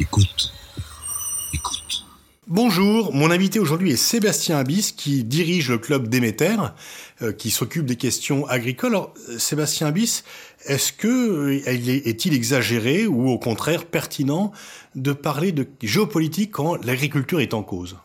Écoute. 0.00 0.50
Écoute. 1.52 2.06
Bonjour, 2.46 3.14
mon 3.14 3.30
invité 3.30 3.58
aujourd'hui 3.58 3.92
est 3.92 3.96
Sébastien 3.96 4.56
Abyss 4.56 4.92
qui 4.92 5.24
dirige 5.24 5.68
le 5.68 5.76
club 5.76 6.08
Déméter, 6.08 6.56
euh, 7.20 7.32
qui 7.32 7.50
s'occupe 7.50 7.84
des 7.84 7.96
questions 7.96 8.46
agricoles. 8.46 8.92
Alors, 8.92 9.12
Sébastien 9.36 9.88
Abyss, 9.88 10.24
est-ce 10.64 10.94
que 10.94 11.06
euh, 11.06 11.62
est-il 11.66 12.32
exagéré 12.32 13.06
ou 13.06 13.28
au 13.28 13.38
contraire 13.38 13.84
pertinent 13.84 14.52
de 14.94 15.12
parler 15.12 15.52
de 15.52 15.68
géopolitique 15.82 16.52
quand 16.52 16.82
l'agriculture 16.82 17.40
est 17.40 17.52
en 17.52 17.62
cause? 17.62 17.98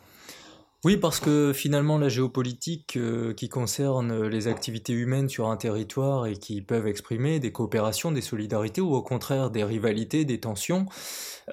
Oui, 0.85 0.97
parce 0.97 1.19
que 1.19 1.51
finalement, 1.51 1.97
la 1.97 2.09
géopolitique 2.09 2.95
euh, 2.95 3.33
qui 3.33 3.49
concerne 3.49 4.27
les 4.27 4.47
activités 4.47 4.93
humaines 4.93 5.29
sur 5.29 5.47
un 5.47 5.57
territoire 5.57 6.27
et 6.27 6.37
qui 6.37 6.61
peuvent 6.61 6.85
exprimer 6.85 7.39
des 7.39 7.51
coopérations, 7.51 8.11
des 8.11 8.21
solidarités 8.21 8.81
ou 8.81 8.93
au 8.93 9.01
contraire 9.01 9.49
des 9.49 9.63
rivalités, 9.63 10.25
des 10.25 10.39
tensions, 10.39 10.85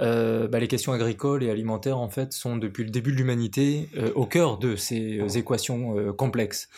euh, 0.03 0.49
bah, 0.49 0.61
les 0.61 0.69
questions 0.69 0.93
agricoles 0.93 1.43
et 1.45 1.49
alimentaires, 1.49 1.97
en 1.97 2.11
fait, 2.11 2.35
sont 2.35 2.59
depuis 2.59 2.85
le 2.85 2.91
début 2.91 3.13
de 3.13 3.17
l'humanité 3.17 3.89
euh, 3.97 4.13
au 4.17 4.27
cœur 4.27 4.59
de 4.59 4.77
ces 4.77 5.39
équations 5.39 6.13
complexes. 6.13 6.69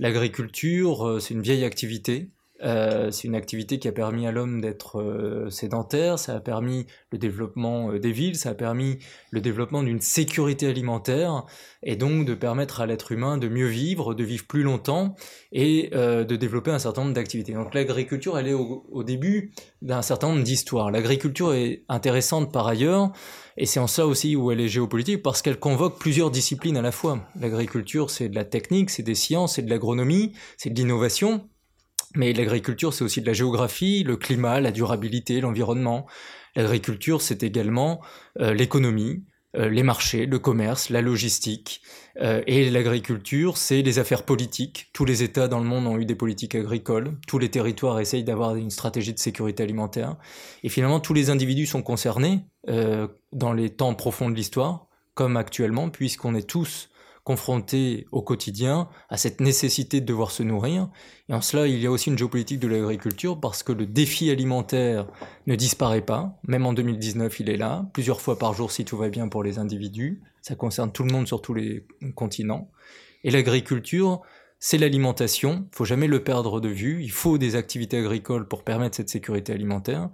L'agriculture, 0.00 1.18
c'est 1.20 1.34
une 1.34 1.42
vieille 1.42 1.64
activité 1.64 2.30
euh, 2.62 3.10
c'est 3.10 3.26
une 3.26 3.34
activité 3.34 3.78
qui 3.78 3.88
a 3.88 3.92
permis 3.92 4.26
à 4.26 4.32
l'homme 4.32 4.60
d'être 4.60 5.00
euh, 5.00 5.48
sédentaire, 5.50 6.18
ça 6.18 6.36
a 6.36 6.40
permis 6.40 6.86
le 7.10 7.18
développement 7.18 7.92
euh, 7.92 7.98
des 7.98 8.12
villes, 8.12 8.36
ça 8.36 8.50
a 8.50 8.54
permis 8.54 8.98
le 9.30 9.40
développement 9.40 9.82
d'une 9.82 10.00
sécurité 10.00 10.66
alimentaire 10.66 11.44
et 11.82 11.96
donc 11.96 12.26
de 12.26 12.34
permettre 12.34 12.80
à 12.80 12.86
l'être 12.86 13.12
humain 13.12 13.38
de 13.38 13.48
mieux 13.48 13.66
vivre, 13.66 14.14
de 14.14 14.24
vivre 14.24 14.46
plus 14.46 14.62
longtemps 14.62 15.14
et 15.52 15.90
de 15.92 16.36
développer 16.36 16.70
un 16.70 16.78
certain 16.78 17.02
nombre 17.02 17.14
d'activités. 17.14 17.54
Donc 17.54 17.72
l'agriculture, 17.72 18.38
elle 18.38 18.48
est 18.48 18.52
au, 18.52 18.86
au 18.90 19.02
début 19.02 19.52
d'un 19.80 20.02
certain 20.02 20.28
nombre 20.28 20.42
d'histoires. 20.42 20.90
L'agriculture 20.90 21.54
est 21.54 21.84
intéressante 21.88 22.52
par 22.52 22.66
ailleurs 22.66 23.12
et 23.56 23.66
c'est 23.66 23.80
en 23.80 23.86
ça 23.86 24.06
aussi 24.06 24.36
où 24.36 24.50
elle 24.50 24.60
est 24.60 24.68
géopolitique 24.68 25.22
parce 25.22 25.42
qu'elle 25.42 25.58
convoque 25.58 25.98
plusieurs 25.98 26.30
disciplines 26.30 26.76
à 26.76 26.82
la 26.82 26.92
fois. 26.92 27.26
L'agriculture, 27.38 28.10
c'est 28.10 28.28
de 28.28 28.34
la 28.34 28.44
technique, 28.44 28.90
c'est 28.90 29.02
des 29.02 29.14
sciences, 29.14 29.56
c'est 29.56 29.62
de 29.62 29.70
l'agronomie, 29.70 30.32
c'est 30.56 30.70
de 30.70 30.78
l'innovation 30.78 31.48
mais 32.14 32.32
l'agriculture, 32.32 32.92
c'est 32.92 33.04
aussi 33.04 33.20
de 33.20 33.26
la 33.26 33.32
géographie, 33.32 34.02
le 34.02 34.16
climat, 34.16 34.60
la 34.60 34.72
durabilité, 34.72 35.40
l'environnement. 35.40 36.06
L'agriculture, 36.56 37.22
c'est 37.22 37.42
également 37.44 38.00
euh, 38.40 38.52
l'économie, 38.52 39.24
euh, 39.56 39.68
les 39.68 39.84
marchés, 39.84 40.26
le 40.26 40.38
commerce, 40.40 40.90
la 40.90 41.02
logistique. 41.02 41.82
Euh, 42.20 42.42
et 42.48 42.68
l'agriculture, 42.68 43.56
c'est 43.56 43.82
les 43.82 44.00
affaires 44.00 44.24
politiques. 44.24 44.90
Tous 44.92 45.04
les 45.04 45.22
États 45.22 45.46
dans 45.46 45.60
le 45.60 45.66
monde 45.66 45.86
ont 45.86 45.98
eu 45.98 46.04
des 46.04 46.16
politiques 46.16 46.56
agricoles. 46.56 47.16
Tous 47.28 47.38
les 47.38 47.48
territoires 47.48 48.00
essayent 48.00 48.24
d'avoir 48.24 48.56
une 48.56 48.70
stratégie 48.70 49.14
de 49.14 49.18
sécurité 49.20 49.62
alimentaire. 49.62 50.16
Et 50.64 50.68
finalement, 50.68 50.98
tous 50.98 51.14
les 51.14 51.30
individus 51.30 51.66
sont 51.66 51.82
concernés 51.82 52.40
dans 53.32 53.52
les 53.54 53.70
temps 53.70 53.94
profonds 53.94 54.28
de 54.28 54.34
l'histoire, 54.34 54.88
comme 55.14 55.38
actuellement, 55.38 55.88
puisqu'on 55.88 56.34
est 56.34 56.46
tous 56.46 56.89
confrontés 57.24 58.06
au 58.12 58.22
quotidien 58.22 58.88
à 59.08 59.16
cette 59.16 59.40
nécessité 59.40 60.00
de 60.00 60.06
devoir 60.06 60.30
se 60.30 60.42
nourrir. 60.42 60.88
Et 61.28 61.34
en 61.34 61.40
cela, 61.40 61.66
il 61.66 61.80
y 61.80 61.86
a 61.86 61.90
aussi 61.90 62.10
une 62.10 62.18
géopolitique 62.18 62.60
de 62.60 62.68
l'agriculture 62.68 63.38
parce 63.38 63.62
que 63.62 63.72
le 63.72 63.86
défi 63.86 64.30
alimentaire 64.30 65.06
ne 65.46 65.54
disparaît 65.54 66.04
pas. 66.04 66.38
Même 66.46 66.66
en 66.66 66.72
2019, 66.72 67.40
il 67.40 67.50
est 67.50 67.56
là, 67.56 67.88
plusieurs 67.92 68.20
fois 68.20 68.38
par 68.38 68.54
jour 68.54 68.72
si 68.72 68.84
tout 68.84 68.96
va 68.96 69.08
bien 69.08 69.28
pour 69.28 69.42
les 69.42 69.58
individus. 69.58 70.22
Ça 70.42 70.54
concerne 70.54 70.92
tout 70.92 71.02
le 71.02 71.12
monde 71.12 71.26
sur 71.26 71.42
tous 71.42 71.54
les 71.54 71.86
continents. 72.14 72.70
Et 73.24 73.30
l'agriculture, 73.30 74.22
c'est 74.58 74.78
l'alimentation. 74.78 75.66
Il 75.72 75.76
faut 75.76 75.84
jamais 75.84 76.06
le 76.06 76.24
perdre 76.24 76.60
de 76.60 76.68
vue. 76.68 77.02
Il 77.02 77.10
faut 77.10 77.38
des 77.38 77.56
activités 77.56 77.98
agricoles 77.98 78.48
pour 78.48 78.64
permettre 78.64 78.96
cette 78.96 79.10
sécurité 79.10 79.52
alimentaire. 79.52 80.08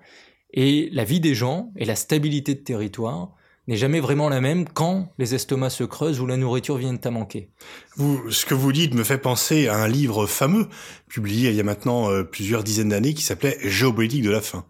Et 0.53 0.89
la 0.93 1.05
vie 1.05 1.21
des 1.21 1.35
gens 1.35 1.73
et 1.77 1.85
la 1.85 1.97
stabilité 1.97 2.55
de 2.55 2.61
territoire, 2.61 3.36
n'est 3.67 3.77
jamais 3.77 4.01
vraiment 4.01 4.29
la 4.29 4.41
même 4.41 4.67
quand 4.69 5.13
les 5.19 5.35
estomacs 5.35 5.73
se 5.73 5.85
creusent 5.85 6.21
ou 6.21 6.27
la 6.27 6.37
nourriture 6.37 6.77
vient 6.77 6.99
à 7.03 7.11
manquer. 7.11 7.51
Vous, 7.97 8.31
ce 8.31 8.47
que 8.47 8.55
vous 8.55 8.73
dites 8.73 8.95
me 8.95 9.05
fait 9.05 9.19
penser 9.19 9.69
à 9.69 9.77
un 9.77 9.89
livre 9.89 10.27
fameux, 10.27 10.67
publié 11.09 11.51
il 11.51 11.57
y 11.57 11.61
a 11.61 11.65
maintenant 11.65 12.11
euh, 12.11 12.23
plusieurs 12.23 12.63
dizaines 12.63 12.91
d'années, 12.91 13.15
qui 13.15 13.23
s'appelait 13.23 13.59
Géopolitique 13.63 14.23
de 14.23 14.31
la 14.31 14.41
faim. 14.41 14.65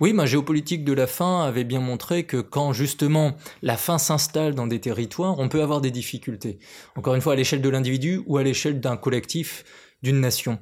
Oui, 0.00 0.12
ma 0.12 0.26
géopolitique 0.26 0.84
de 0.84 0.92
la 0.92 1.06
faim 1.06 1.42
avait 1.42 1.64
bien 1.64 1.80
montré 1.80 2.24
que 2.24 2.38
quand 2.38 2.72
justement 2.72 3.36
la 3.62 3.76
faim 3.76 3.98
s'installe 3.98 4.54
dans 4.54 4.66
des 4.66 4.80
territoires, 4.80 5.38
on 5.38 5.48
peut 5.48 5.62
avoir 5.62 5.80
des 5.80 5.90
difficultés. 5.90 6.58
Encore 6.96 7.14
une 7.14 7.20
fois, 7.20 7.32
à 7.32 7.36
l'échelle 7.36 7.62
de 7.62 7.68
l'individu 7.68 8.22
ou 8.26 8.36
à 8.36 8.42
l'échelle 8.42 8.80
d'un 8.80 8.96
collectif, 8.96 9.64
d'une 10.02 10.20
nation. 10.20 10.58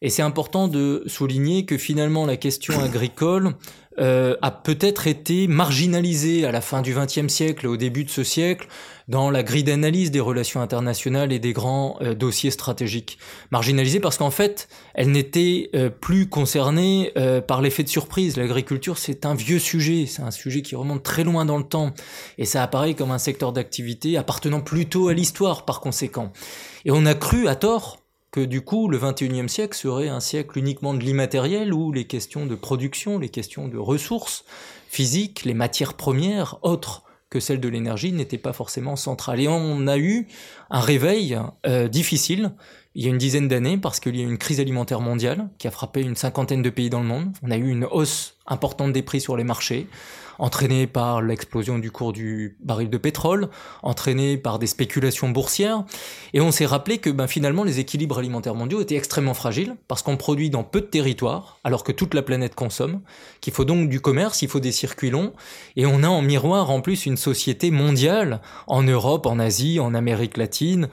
Et 0.00 0.10
c'est 0.10 0.22
important 0.22 0.68
de 0.68 1.02
souligner 1.06 1.66
que 1.66 1.76
finalement 1.76 2.24
la 2.24 2.36
question 2.36 2.80
agricole 2.82 3.54
euh, 3.98 4.36
a 4.42 4.50
peut-être 4.50 5.06
été 5.06 5.48
marginalisée 5.48 6.46
à 6.46 6.52
la 6.52 6.60
fin 6.60 6.82
du 6.82 6.94
XXe 6.94 7.28
siècle 7.28 7.66
au 7.66 7.76
début 7.76 8.04
de 8.04 8.10
ce 8.10 8.22
siècle 8.22 8.68
dans 9.08 9.30
la 9.30 9.42
grille 9.42 9.64
d'analyse 9.64 10.10
des 10.10 10.20
relations 10.20 10.60
internationales 10.60 11.32
et 11.32 11.38
des 11.38 11.52
grands 11.52 11.96
euh, 12.00 12.14
dossiers 12.14 12.50
stratégiques. 12.50 13.18
Marginalisée 13.50 14.00
parce 14.00 14.18
qu'en 14.18 14.30
fait, 14.30 14.68
elle 14.94 15.10
n'était 15.10 15.70
euh, 15.74 15.90
plus 15.90 16.28
concernée 16.28 17.12
par 17.46 17.62
l'effet 17.62 17.82
de 17.82 17.88
surprise. 17.88 18.36
L'agriculture, 18.36 18.98
c'est 18.98 19.26
un 19.26 19.34
vieux 19.34 19.58
sujet, 19.58 20.06
c'est 20.06 20.22
un 20.22 20.30
sujet 20.30 20.62
qui 20.62 20.76
remonte 20.76 21.02
très 21.02 21.24
loin 21.24 21.44
dans 21.44 21.58
le 21.58 21.64
temps 21.64 21.92
et 22.36 22.44
ça 22.44 22.62
apparaît 22.62 22.94
comme 22.94 23.10
un 23.10 23.18
secteur 23.18 23.52
d'activité 23.52 24.16
appartenant 24.16 24.60
plutôt 24.60 25.08
à 25.08 25.14
l'histoire 25.14 25.64
par 25.64 25.80
conséquent. 25.80 26.32
Et 26.84 26.90
on 26.90 27.06
a 27.06 27.14
cru 27.14 27.48
à 27.48 27.54
tort 27.54 27.98
que 28.30 28.40
du 28.40 28.60
coup 28.60 28.88
le 28.88 28.98
21e 28.98 29.48
siècle 29.48 29.76
serait 29.76 30.08
un 30.08 30.20
siècle 30.20 30.58
uniquement 30.58 30.94
de 30.94 31.00
l'immatériel 31.00 31.72
où 31.72 31.92
les 31.92 32.06
questions 32.06 32.46
de 32.46 32.54
production, 32.54 33.18
les 33.18 33.28
questions 33.28 33.68
de 33.68 33.78
ressources 33.78 34.44
physiques, 34.88 35.44
les 35.44 35.54
matières 35.54 35.94
premières 35.94 36.58
autres 36.62 37.04
que 37.30 37.40
celles 37.40 37.60
de 37.60 37.68
l'énergie 37.68 38.12
n'étaient 38.12 38.38
pas 38.38 38.52
forcément 38.52 38.96
centrales. 38.96 39.40
Et 39.40 39.48
on 39.48 39.86
a 39.86 39.98
eu 39.98 40.28
un 40.70 40.80
réveil 40.80 41.38
euh, 41.66 41.88
difficile 41.88 42.52
il 42.98 43.04
y 43.04 43.06
a 43.06 43.10
une 43.10 43.18
dizaine 43.18 43.46
d'années 43.46 43.78
parce 43.78 44.00
qu'il 44.00 44.16
y 44.16 44.22
a 44.22 44.24
eu 44.24 44.28
une 44.28 44.38
crise 44.38 44.58
alimentaire 44.58 45.00
mondiale 45.00 45.48
qui 45.58 45.68
a 45.68 45.70
frappé 45.70 46.00
une 46.00 46.16
cinquantaine 46.16 46.62
de 46.62 46.68
pays 46.68 46.90
dans 46.90 46.98
le 46.98 47.06
monde. 47.06 47.28
On 47.44 47.50
a 47.52 47.56
eu 47.56 47.68
une 47.68 47.84
hausse 47.84 48.34
importante 48.44 48.92
des 48.92 49.02
prix 49.02 49.20
sur 49.20 49.36
les 49.36 49.44
marchés 49.44 49.86
entraîné 50.38 50.86
par 50.86 51.20
l'explosion 51.20 51.78
du 51.78 51.90
cours 51.90 52.12
du 52.12 52.56
baril 52.60 52.88
de 52.88 52.96
pétrole, 52.96 53.48
entraîné 53.82 54.36
par 54.36 54.58
des 54.58 54.66
spéculations 54.66 55.28
boursières. 55.28 55.84
Et 56.32 56.40
on 56.40 56.52
s'est 56.52 56.66
rappelé 56.66 56.98
que 56.98 57.10
ben, 57.10 57.26
finalement 57.26 57.64
les 57.64 57.80
équilibres 57.80 58.18
alimentaires 58.18 58.54
mondiaux 58.54 58.80
étaient 58.80 58.96
extrêmement 58.96 59.34
fragiles 59.34 59.76
parce 59.88 60.02
qu'on 60.02 60.16
produit 60.16 60.50
dans 60.50 60.62
peu 60.62 60.80
de 60.80 60.86
territoires 60.86 61.58
alors 61.64 61.84
que 61.84 61.92
toute 61.92 62.14
la 62.14 62.22
planète 62.22 62.54
consomme, 62.54 63.00
qu'il 63.40 63.52
faut 63.52 63.64
donc 63.64 63.88
du 63.88 64.00
commerce, 64.00 64.42
il 64.42 64.48
faut 64.48 64.60
des 64.60 64.72
circuits 64.72 65.10
longs. 65.10 65.32
Et 65.76 65.86
on 65.86 66.02
a 66.02 66.08
en 66.08 66.22
miroir 66.22 66.70
en 66.70 66.80
plus 66.80 67.06
une 67.06 67.16
société 67.16 67.70
mondiale, 67.70 68.40
en 68.66 68.82
Europe, 68.82 69.26
en 69.26 69.38
Asie, 69.38 69.80
en 69.80 69.94
Amérique 69.94 70.36
latine, 70.36 70.88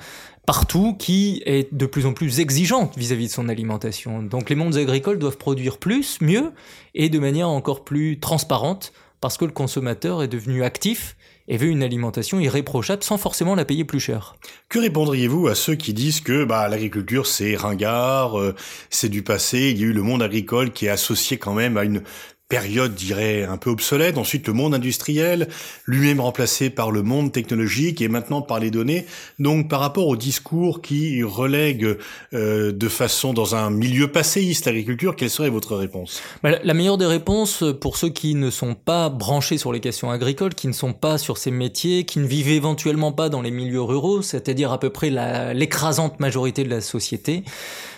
partout 0.45 0.95
qui 0.97 1.41
est 1.45 1.73
de 1.73 1.85
plus 1.85 2.05
en 2.05 2.13
plus 2.13 2.39
exigeante 2.39 2.97
vis-à-vis 2.97 3.25
-vis 3.25 3.29
de 3.29 3.33
son 3.33 3.49
alimentation. 3.49 4.21
Donc 4.21 4.49
les 4.49 4.55
mondes 4.55 4.75
agricoles 4.75 5.19
doivent 5.19 5.37
produire 5.37 5.77
plus, 5.77 6.19
mieux 6.21 6.51
et 6.93 7.09
de 7.09 7.19
manière 7.19 7.49
encore 7.49 7.83
plus 7.83 8.19
transparente 8.19 8.93
parce 9.21 9.37
que 9.37 9.45
le 9.45 9.51
consommateur 9.51 10.21
est 10.21 10.27
devenu 10.27 10.63
actif 10.63 11.15
et 11.47 11.57
veut 11.57 11.67
une 11.67 11.83
alimentation 11.83 12.39
irréprochable 12.39 13.03
sans 13.03 13.17
forcément 13.17 13.55
la 13.55 13.65
payer 13.65 13.83
plus 13.83 13.99
cher. 13.99 14.35
Que 14.69 14.79
répondriez-vous 14.79 15.47
à 15.47 15.55
ceux 15.55 15.75
qui 15.75 15.93
disent 15.93 16.21
que 16.21 16.43
bah, 16.43 16.67
l'agriculture 16.67 17.27
c'est 17.27 17.55
ringard, 17.55 18.39
euh, 18.39 18.55
c'est 18.89 19.09
du 19.09 19.21
passé, 19.23 19.71
il 19.71 19.79
y 19.79 19.83
a 19.83 19.87
eu 19.87 19.93
le 19.93 20.01
monde 20.01 20.23
agricole 20.23 20.71
qui 20.71 20.87
est 20.87 20.89
associé 20.89 21.37
quand 21.37 21.53
même 21.53 21.77
à 21.77 21.83
une 21.83 22.01
période, 22.47 22.93
dirais, 22.93 23.43
un 23.43 23.57
peu 23.57 23.71
obsolète. 23.71 24.17
Ensuite, 24.17 24.47
le 24.47 24.53
monde 24.53 24.75
industriel, 24.75 25.47
lui-même 25.87 26.21
remplacé 26.21 26.69
par 26.69 26.91
le 26.91 27.01
monde 27.01 27.31
technologique 27.31 28.01
et 28.01 28.07
maintenant 28.07 28.43
par 28.43 28.59
les 28.59 28.69
données. 28.69 29.05
Donc, 29.39 29.67
par 29.67 29.79
rapport 29.79 30.07
au 30.07 30.15
discours 30.15 30.81
qui 30.81 31.23
relègue 31.23 31.97
euh, 32.33 32.71
de 32.71 32.87
façon 32.87 33.33
dans 33.33 33.55
un 33.55 33.71
milieu 33.71 34.11
passéiste 34.11 34.65
l'agriculture, 34.65 35.15
quelle 35.15 35.31
serait 35.31 35.49
votre 35.49 35.75
réponse? 35.75 36.21
Bah, 36.43 36.51
La 36.63 36.73
meilleure 36.75 36.99
des 36.99 37.07
réponses 37.07 37.63
pour 37.81 37.97
ceux 37.97 38.09
qui 38.09 38.35
ne 38.35 38.51
sont 38.51 38.75
pas 38.75 39.09
branchés 39.09 39.57
sur 39.57 39.73
les 39.73 39.79
questions 39.79 40.11
agricoles, 40.11 40.53
qui 40.53 40.67
ne 40.67 40.73
sont 40.73 40.93
pas 40.93 41.17
sur 41.17 41.39
ces 41.39 41.51
métiers, 41.51 42.05
qui 42.05 42.19
ne 42.19 42.27
vivent 42.27 42.49
éventuellement 42.49 43.11
pas 43.11 43.29
dans 43.29 43.41
les 43.41 43.51
milieux 43.51 43.81
ruraux, 43.81 44.21
c'est-à-dire 44.21 44.71
à 44.71 44.79
peu 44.79 44.91
près 44.91 45.09
l'écrasante 45.53 46.19
majorité 46.19 46.63
de 46.63 46.69
la 46.69 46.81
société, 46.81 47.43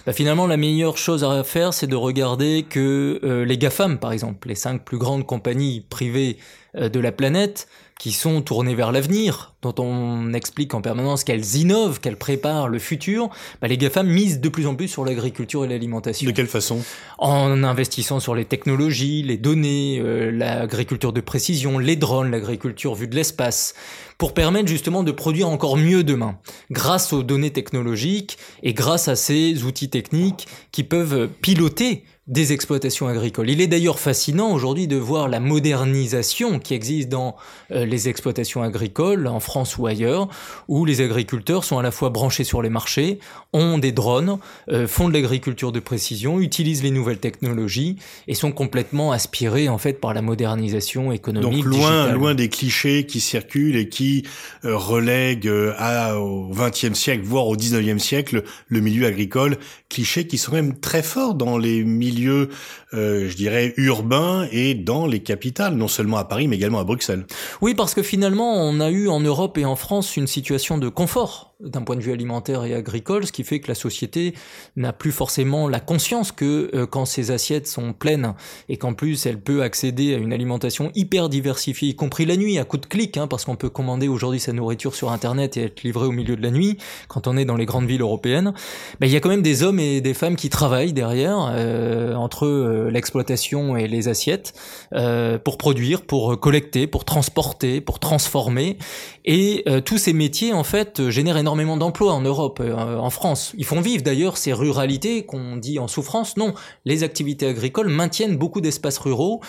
bah, 0.07 0.13
finalement, 0.13 0.47
la 0.47 0.55
meilleure 0.55 0.97
chose 0.97 1.25
à 1.25 1.43
faire, 1.43 1.73
c'est 1.73 1.85
de 1.85 1.95
regarder 1.97 2.65
que 2.67 3.19
euh, 3.25 3.43
les 3.43 3.57
GAFAM, 3.57 3.99
par 3.99 4.13
exemple, 4.13 4.36
les 4.45 4.55
cinq 4.55 4.83
plus 4.83 4.97
grandes 4.97 5.25
compagnies 5.25 5.85
privées 5.89 6.37
euh, 6.75 6.89
de 6.89 6.99
la 6.99 7.11
planète, 7.11 7.67
qui 7.99 8.11
sont 8.11 8.41
tournées 8.41 8.75
vers 8.75 8.91
l'avenir, 8.91 9.55
dont 9.63 9.73
on 9.79 10.33
explique 10.33 10.73
en 10.75 10.81
permanence 10.81 11.23
qu'elles 11.23 11.55
innovent, 11.55 11.99
qu'elles 11.99 12.17
préparent 12.17 12.67
le 12.67 12.77
futur, 12.77 13.29
bah 13.59 13.67
les 13.67 13.77
GAFAM 13.77 14.07
misent 14.07 14.39
de 14.39 14.49
plus 14.49 14.67
en 14.67 14.75
plus 14.75 14.87
sur 14.87 15.03
l'agriculture 15.03 15.65
et 15.65 15.67
l'alimentation. 15.67 16.27
De 16.27 16.35
quelle 16.35 16.47
façon? 16.47 16.83
En 17.17 17.63
investissant 17.63 18.19
sur 18.19 18.35
les 18.35 18.45
technologies, 18.45 19.23
les 19.23 19.37
données, 19.37 19.99
euh, 19.99 20.29
l'agriculture 20.31 21.11
de 21.11 21.21
précision, 21.21 21.79
les 21.79 21.95
drones, 21.95 22.29
l'agriculture 22.29 22.93
vue 22.93 23.07
de 23.07 23.15
l'espace, 23.15 23.73
pour 24.19 24.33
permettre 24.33 24.67
justement 24.67 25.03
de 25.03 25.11
produire 25.11 25.49
encore 25.49 25.77
mieux 25.77 26.03
demain, 26.03 26.37
grâce 26.69 27.13
aux 27.13 27.23
données 27.23 27.51
technologiques 27.51 28.37
et 28.61 28.73
grâce 28.73 29.07
à 29.07 29.15
ces 29.15 29.63
outils 29.63 29.89
techniques 29.89 30.47
qui 30.71 30.83
peuvent 30.83 31.29
piloter 31.41 32.03
des 32.27 32.51
exploitations 32.51 33.07
agricoles. 33.07 33.49
Il 33.49 33.61
est 33.61 33.67
d'ailleurs 33.67 33.99
fascinant 33.99 34.51
aujourd'hui 34.51 34.87
de 34.87 34.97
voir 34.97 35.29
la 35.29 35.39
modernisation 35.39 36.59
qui 36.59 36.73
existe 36.73 37.07
dans 37.07 37.37
euh, 37.71 37.85
les 37.85 38.09
exploitations 38.09 38.61
agricoles 38.61 39.27
en 39.27 39.39
France 39.39 39.77
ou 39.77 39.87
ailleurs, 39.87 40.27
où 40.67 40.83
les 40.83 40.99
agriculteurs 40.99 41.63
sont 41.63 41.79
à 41.79 41.83
la 41.83 41.91
fois 41.91 42.09
branchés 42.09 42.43
sur 42.43 42.61
les 42.61 42.69
marchés, 42.69 43.19
ont 43.53 43.77
des 43.77 43.93
drones, 43.93 44.39
euh, 44.69 44.87
font 44.87 45.07
de 45.07 45.13
l'agriculture 45.13 45.71
de 45.71 45.79
précision, 45.79 46.41
utilisent 46.41 46.83
les 46.83 46.91
nouvelles 46.91 47.19
technologies 47.19 47.95
et 48.27 48.33
sont 48.33 48.51
complètement 48.51 49.13
aspirés 49.13 49.69
en 49.69 49.77
fait 49.77 49.93
par 49.93 50.13
la 50.13 50.21
modernisation 50.21 51.13
économique. 51.13 51.63
Donc 51.63 51.65
loin, 51.65 52.11
loin 52.11 52.35
des 52.35 52.49
clichés 52.49 53.05
qui 53.05 53.21
circulent 53.21 53.77
et 53.77 53.87
qui 53.87 54.23
euh, 54.65 54.75
relèguent 54.75 55.51
à, 55.77 56.19
au 56.19 56.51
XXe 56.51 56.93
siècle, 56.93 57.23
voire 57.23 57.47
au 57.47 57.55
XIXe 57.55 58.03
siècle, 58.03 58.43
le 58.67 58.81
milieu 58.81 59.05
agricole, 59.05 59.57
clichés 59.87 60.27
qui 60.27 60.37
sont 60.37 60.51
même 60.51 60.77
très 60.77 61.03
forts 61.03 61.33
dans 61.33 61.57
les 61.57 61.85
milieux 61.85 62.16
milieu, 62.17 62.49
euh, 62.93 63.29
je 63.29 63.35
dirais, 63.35 63.73
urbain 63.77 64.47
et 64.51 64.73
dans 64.73 65.05
les 65.07 65.19
capitales, 65.19 65.75
non 65.75 65.87
seulement 65.87 66.17
à 66.17 66.25
Paris, 66.25 66.47
mais 66.47 66.55
également 66.55 66.79
à 66.79 66.83
Bruxelles. 66.83 67.25
Oui, 67.61 67.75
parce 67.75 67.93
que 67.93 68.03
finalement, 68.03 68.55
on 68.55 68.79
a 68.79 68.89
eu 68.89 69.07
en 69.07 69.19
Europe 69.19 69.57
et 69.57 69.65
en 69.65 69.75
France 69.75 70.17
une 70.17 70.27
situation 70.27 70.77
de 70.77 70.89
confort 70.89 71.55
d'un 71.59 71.81
point 71.81 71.95
de 71.95 72.01
vue 72.01 72.11
alimentaire 72.11 72.63
et 72.65 72.75
agricole, 72.75 73.25
ce 73.25 73.31
qui 73.31 73.43
fait 73.43 73.59
que 73.59 73.67
la 73.67 73.75
société 73.75 74.35
n'a 74.75 74.93
plus 74.93 75.11
forcément 75.11 75.67
la 75.67 75.79
conscience 75.79 76.31
que 76.31 76.69
euh, 76.75 76.85
quand 76.85 77.05
ses 77.05 77.31
assiettes 77.31 77.67
sont 77.67 77.93
pleines 77.93 78.35
et 78.69 78.77
qu'en 78.77 78.93
plus 78.93 79.25
elle 79.25 79.39
peut 79.39 79.63
accéder 79.63 80.13
à 80.13 80.17
une 80.17 80.33
alimentation 80.33 80.91
hyper 80.93 81.29
diversifiée, 81.29 81.89
y 81.89 81.95
compris 81.95 82.25
la 82.25 82.37
nuit, 82.37 82.59
à 82.59 82.63
coup 82.63 82.77
de 82.77 82.85
clic, 82.85 83.17
hein, 83.17 83.27
parce 83.27 83.45
qu'on 83.45 83.55
peut 83.55 83.69
commander 83.69 84.07
aujourd'hui 84.07 84.39
sa 84.39 84.53
nourriture 84.53 84.93
sur 84.93 85.11
Internet 85.11 85.57
et 85.57 85.63
être 85.63 85.83
livré 85.83 86.05
au 86.05 86.11
milieu 86.11 86.35
de 86.35 86.43
la 86.43 86.51
nuit, 86.51 86.77
quand 87.07 87.27
on 87.27 87.37
est 87.37 87.45
dans 87.45 87.57
les 87.57 87.65
grandes 87.65 87.87
villes 87.87 88.01
européennes, 88.01 88.53
il 89.01 89.09
y 89.09 89.15
a 89.15 89.19
quand 89.19 89.29
même 89.29 89.41
des 89.41 89.63
hommes 89.63 89.79
et 89.79 90.01
des 90.01 90.13
femmes 90.13 90.35
qui 90.35 90.49
travaillent 90.49 90.93
derrière, 90.93 91.51
euh, 91.51 92.13
entre 92.15 92.45
euh, 92.45 92.91
l'exploitation 92.91 93.77
et 93.77 93.87
les 93.87 94.07
assiettes, 94.09 94.53
euh, 94.93 95.39
pour 95.39 95.57
produire, 95.57 96.01
pour 96.01 96.39
collecter, 96.39 96.87
pour 96.87 97.05
transporter, 97.05 97.81
pour 97.81 97.99
transformer, 97.99 98.77
et 99.25 99.65
tous 99.83 99.97
ces 99.97 100.13
métiers 100.13 100.53
en 100.53 100.63
fait 100.63 101.09
génèrent 101.09 101.37
d'emplois 101.55 102.13
en 102.13 102.21
Europe, 102.21 102.59
euh, 102.61 102.97
en 102.97 103.09
France. 103.09 103.53
Ils 103.57 103.65
font 103.65 103.81
vivre 103.81 104.03
d'ailleurs 104.03 104.37
ces 104.37 104.53
ruralités 104.53 105.25
qu'on 105.25 105.57
dit 105.57 105.79
en 105.79 105.87
souffrance. 105.87 106.37
Non, 106.37 106.53
les 106.85 107.03
activités 107.03 107.47
agricoles 107.47 107.89
maintiennent 107.89 108.37
beaucoup 108.37 108.61
d'espaces 108.61 108.97
ruraux 108.97 109.41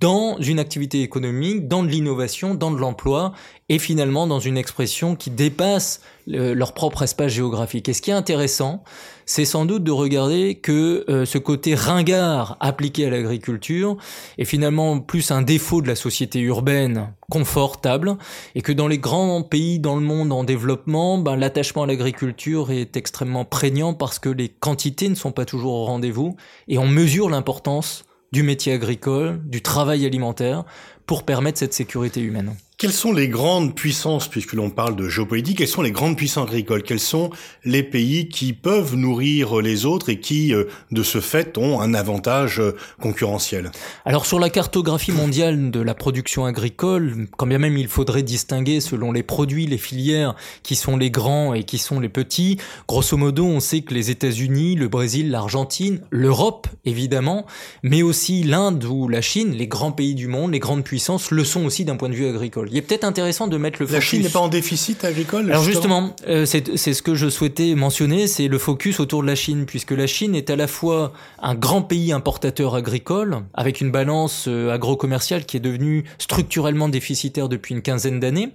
dans 0.00 0.38
une 0.38 0.58
activité 0.58 1.02
économique, 1.02 1.68
dans 1.68 1.82
de 1.82 1.88
l'innovation, 1.88 2.54
dans 2.54 2.70
de 2.70 2.76
l'emploi, 2.76 3.32
et 3.68 3.78
finalement 3.78 4.26
dans 4.26 4.40
une 4.40 4.58
expression 4.58 5.16
qui 5.16 5.30
dépasse 5.30 6.00
leur 6.26 6.74
propre 6.74 7.02
espace 7.02 7.32
géographique. 7.32 7.88
Et 7.88 7.92
ce 7.92 8.02
qui 8.02 8.10
est 8.10 8.14
intéressant, 8.14 8.82
c'est 9.26 9.44
sans 9.44 9.66
doute 9.66 9.82
de 9.82 9.90
regarder 9.90 10.54
que 10.54 11.04
euh, 11.08 11.24
ce 11.24 11.36
côté 11.36 11.74
ringard 11.74 12.56
appliqué 12.60 13.06
à 13.06 13.10
l'agriculture 13.10 13.96
est 14.38 14.44
finalement 14.44 15.00
plus 15.00 15.32
un 15.32 15.42
défaut 15.42 15.82
de 15.82 15.88
la 15.88 15.96
société 15.96 16.38
urbaine 16.40 17.12
confortable, 17.28 18.16
et 18.54 18.62
que 18.62 18.70
dans 18.70 18.86
les 18.86 18.98
grands 18.98 19.42
pays 19.42 19.80
dans 19.80 19.96
le 19.96 20.02
monde 20.02 20.32
en 20.32 20.44
développement, 20.44 21.18
ben, 21.18 21.34
l'attachement 21.34 21.82
à 21.82 21.86
l'agriculture 21.86 22.70
est 22.70 22.96
extrêmement 22.96 23.44
prégnant 23.44 23.94
parce 23.94 24.20
que 24.20 24.28
les 24.28 24.48
quantités 24.48 25.08
ne 25.08 25.16
sont 25.16 25.32
pas 25.32 25.44
toujours 25.44 25.72
au 25.72 25.84
rendez-vous, 25.84 26.36
et 26.68 26.78
on 26.78 26.86
mesure 26.86 27.28
l'importance 27.28 28.04
du 28.30 28.44
métier 28.44 28.72
agricole, 28.72 29.40
du 29.44 29.60
travail 29.60 30.06
alimentaire, 30.06 30.64
pour 31.04 31.24
permettre 31.24 31.58
cette 31.58 31.74
sécurité 31.74 32.20
humaine. 32.20 32.54
Quelles 32.78 32.92
sont 32.92 33.14
les 33.14 33.28
grandes 33.28 33.74
puissances, 33.74 34.28
puisque 34.28 34.52
l'on 34.52 34.68
parle 34.68 34.96
de 34.96 35.08
géopolitique, 35.08 35.56
quelles 35.56 35.66
sont 35.66 35.80
les 35.80 35.92
grandes 35.92 36.14
puissances 36.14 36.46
agricoles? 36.46 36.82
Quels 36.82 37.00
sont 37.00 37.30
les 37.64 37.82
pays 37.82 38.28
qui 38.28 38.52
peuvent 38.52 38.96
nourrir 38.96 39.62
les 39.62 39.86
autres 39.86 40.10
et 40.10 40.20
qui, 40.20 40.52
euh, 40.52 40.64
de 40.90 41.02
ce 41.02 41.22
fait, 41.22 41.56
ont 41.56 41.80
un 41.80 41.94
avantage 41.94 42.60
euh, 42.60 42.76
concurrentiel? 43.00 43.70
Alors 44.04 44.26
sur 44.26 44.38
la 44.38 44.50
cartographie 44.50 45.12
mondiale 45.12 45.70
de 45.70 45.80
la 45.80 45.94
production 45.94 46.44
agricole, 46.44 47.28
quand 47.38 47.46
bien 47.46 47.56
même 47.56 47.78
il 47.78 47.88
faudrait 47.88 48.22
distinguer 48.22 48.80
selon 48.82 49.10
les 49.10 49.22
produits, 49.22 49.66
les 49.66 49.78
filières, 49.78 50.36
qui 50.62 50.76
sont 50.76 50.98
les 50.98 51.10
grands 51.10 51.54
et 51.54 51.64
qui 51.64 51.78
sont 51.78 51.98
les 51.98 52.10
petits, 52.10 52.58
grosso 52.86 53.16
modo 53.16 53.46
on 53.46 53.60
sait 53.60 53.80
que 53.80 53.94
les 53.94 54.10
États-Unis, 54.10 54.74
le 54.74 54.88
Brésil, 54.88 55.30
l'Argentine, 55.30 56.02
l'Europe 56.10 56.66
évidemment, 56.84 57.46
mais 57.82 58.02
aussi 58.02 58.42
l'Inde 58.42 58.84
ou 58.84 59.08
la 59.08 59.22
Chine, 59.22 59.52
les 59.52 59.66
grands 59.66 59.92
pays 59.92 60.14
du 60.14 60.28
monde, 60.28 60.52
les 60.52 60.58
grandes 60.58 60.84
puissances, 60.84 61.30
le 61.30 61.42
sont 61.42 61.64
aussi 61.64 61.86
d'un 61.86 61.96
point 61.96 62.10
de 62.10 62.14
vue 62.14 62.28
agricole. 62.28 62.65
Il 62.70 62.76
est 62.76 62.82
peut-être 62.82 63.04
intéressant 63.04 63.46
de 63.46 63.56
mettre 63.56 63.78
le 63.80 63.86
focus. 63.86 63.94
La 63.94 64.00
Chine 64.00 64.22
n'est 64.22 64.28
pas 64.28 64.40
en 64.40 64.48
déficit 64.48 65.04
agricole 65.04 65.50
Alors 65.50 65.62
justement, 65.62 66.14
euh, 66.28 66.46
c'est 66.46 66.76
ce 66.76 67.02
que 67.02 67.14
je 67.14 67.28
souhaitais 67.28 67.74
mentionner, 67.74 68.26
c'est 68.26 68.48
le 68.48 68.58
focus 68.58 69.00
autour 69.00 69.22
de 69.22 69.26
la 69.26 69.34
Chine, 69.34 69.66
puisque 69.66 69.92
la 69.92 70.06
Chine 70.06 70.34
est 70.34 70.50
à 70.50 70.56
la 70.56 70.66
fois 70.66 71.12
un 71.40 71.54
grand 71.54 71.82
pays 71.82 72.12
importateur 72.12 72.74
agricole, 72.74 73.42
avec 73.54 73.80
une 73.80 73.90
balance 73.90 74.46
euh, 74.48 74.72
agro-commerciale 74.72 75.44
qui 75.44 75.56
est 75.56 75.60
devenue 75.60 76.04
structurellement 76.18 76.88
déficitaire 76.88 77.48
depuis 77.48 77.74
une 77.74 77.82
quinzaine 77.82 78.20
d'années, 78.20 78.50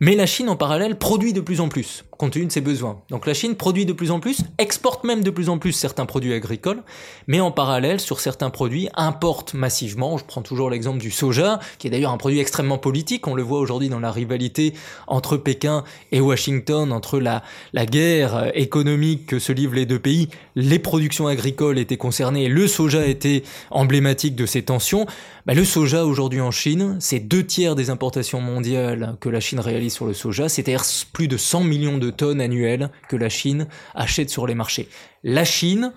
mais 0.00 0.14
la 0.14 0.26
Chine 0.26 0.48
en 0.48 0.56
parallèle 0.56 0.96
produit 0.96 1.32
de 1.32 1.40
plus 1.40 1.60
en 1.60 1.68
plus 1.68 2.04
compte 2.16 2.32
tenu 2.32 2.46
de 2.46 2.52
ses 2.52 2.60
besoins. 2.60 3.00
Donc 3.10 3.26
la 3.26 3.34
Chine 3.34 3.54
produit 3.54 3.86
de 3.86 3.92
plus 3.92 4.10
en 4.10 4.20
plus, 4.20 4.42
exporte 4.58 5.04
même 5.04 5.22
de 5.22 5.30
plus 5.30 5.48
en 5.48 5.58
plus 5.58 5.72
certains 5.72 6.06
produits 6.06 6.32
agricoles, 6.32 6.82
mais 7.26 7.40
en 7.40 7.50
parallèle, 7.50 8.00
sur 8.00 8.20
certains 8.20 8.50
produits, 8.50 8.88
importe 8.94 9.54
massivement. 9.54 10.18
Je 10.18 10.24
prends 10.24 10.42
toujours 10.42 10.70
l'exemple 10.70 10.98
du 10.98 11.10
soja, 11.10 11.60
qui 11.78 11.86
est 11.86 11.90
d'ailleurs 11.90 12.12
un 12.12 12.16
produit 12.16 12.40
extrêmement 12.40 12.78
politique. 12.78 13.26
On 13.26 13.34
le 13.34 13.42
voit 13.42 13.58
aujourd'hui 13.58 13.88
dans 13.88 14.00
la 14.00 14.12
rivalité 14.12 14.74
entre 15.06 15.36
Pékin 15.36 15.84
et 16.12 16.20
Washington, 16.20 16.92
entre 16.92 17.18
la, 17.18 17.42
la 17.72 17.86
guerre 17.86 18.50
économique 18.54 19.26
que 19.26 19.38
se 19.38 19.52
livrent 19.52 19.74
les 19.74 19.86
deux 19.86 19.98
pays. 19.98 20.28
Les 20.56 20.78
productions 20.78 21.26
agricoles 21.26 21.78
étaient 21.78 21.96
concernées, 21.96 22.48
le 22.48 22.66
soja 22.66 23.06
était 23.06 23.42
emblématique 23.70 24.36
de 24.36 24.46
ces 24.46 24.62
tensions. 24.62 25.06
Bah, 25.46 25.52
le 25.52 25.64
soja 25.64 26.06
aujourd'hui 26.06 26.40
en 26.40 26.50
Chine, 26.50 26.96
c'est 27.00 27.20
deux 27.20 27.44
tiers 27.44 27.74
des 27.74 27.90
importations 27.90 28.40
mondiales 28.40 29.16
que 29.20 29.28
la 29.28 29.40
Chine 29.40 29.60
réalise 29.60 29.92
sur 29.92 30.06
le 30.06 30.14
soja, 30.14 30.48
c'est-à-dire 30.48 30.84
plus 31.12 31.28
de 31.28 31.36
100 31.36 31.64
millions 31.64 31.98
de 31.98 32.03
tonnes 32.10 32.40
annuelles 32.40 32.90
que 33.08 33.16
la 33.16 33.28
Chine 33.28 33.68
achète 33.94 34.30
sur 34.30 34.46
les 34.46 34.54
marchés. 34.54 34.88
La 35.22 35.44
Chine 35.44 35.92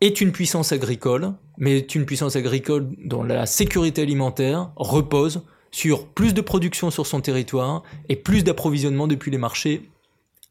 est 0.00 0.20
une 0.20 0.32
puissance 0.32 0.72
agricole, 0.72 1.34
mais 1.58 1.76
est 1.78 1.94
une 1.94 2.06
puissance 2.06 2.36
agricole 2.36 2.88
dont 3.04 3.22
la 3.22 3.46
sécurité 3.46 4.02
alimentaire 4.02 4.72
repose 4.76 5.42
sur 5.70 6.08
plus 6.08 6.34
de 6.34 6.40
production 6.40 6.90
sur 6.90 7.06
son 7.06 7.20
territoire 7.20 7.82
et 8.08 8.16
plus 8.16 8.42
d'approvisionnement 8.42 9.06
depuis 9.06 9.30
les 9.30 9.38
marchés 9.38 9.88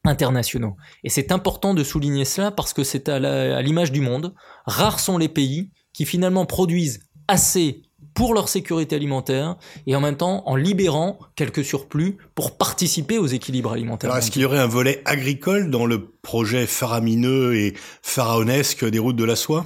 internationaux. 0.04 0.76
Et 1.04 1.10
c'est 1.10 1.32
important 1.32 1.74
de 1.74 1.84
souligner 1.84 2.24
cela 2.24 2.50
parce 2.50 2.72
que 2.72 2.84
c'est 2.84 3.08
à 3.08 3.60
l'image 3.60 3.92
du 3.92 4.00
monde. 4.00 4.34
Rares 4.64 5.00
sont 5.00 5.18
les 5.18 5.28
pays 5.28 5.70
qui 5.92 6.06
finalement 6.06 6.46
produisent 6.46 7.00
assez 7.28 7.82
pour 8.14 8.34
leur 8.34 8.48
sécurité 8.48 8.96
alimentaire 8.96 9.56
et 9.86 9.96
en 9.96 10.00
même 10.00 10.16
temps 10.16 10.42
en 10.46 10.56
libérant 10.56 11.18
quelques 11.36 11.64
surplus 11.64 12.18
pour 12.34 12.56
participer 12.56 13.18
aux 13.18 13.26
équilibres 13.26 13.72
alimentaires. 13.72 14.10
Alors 14.10 14.18
est-ce 14.18 14.30
qu'il 14.30 14.42
y 14.42 14.44
aurait 14.44 14.58
un 14.58 14.66
volet 14.66 15.02
agricole 15.04 15.70
dans 15.70 15.86
le 15.86 16.10
projet 16.22 16.66
faramineux 16.66 17.56
et 17.56 17.74
pharaonesque 18.02 18.84
des 18.84 18.98
routes 18.98 19.16
de 19.16 19.24
la 19.24 19.36
soie? 19.36 19.64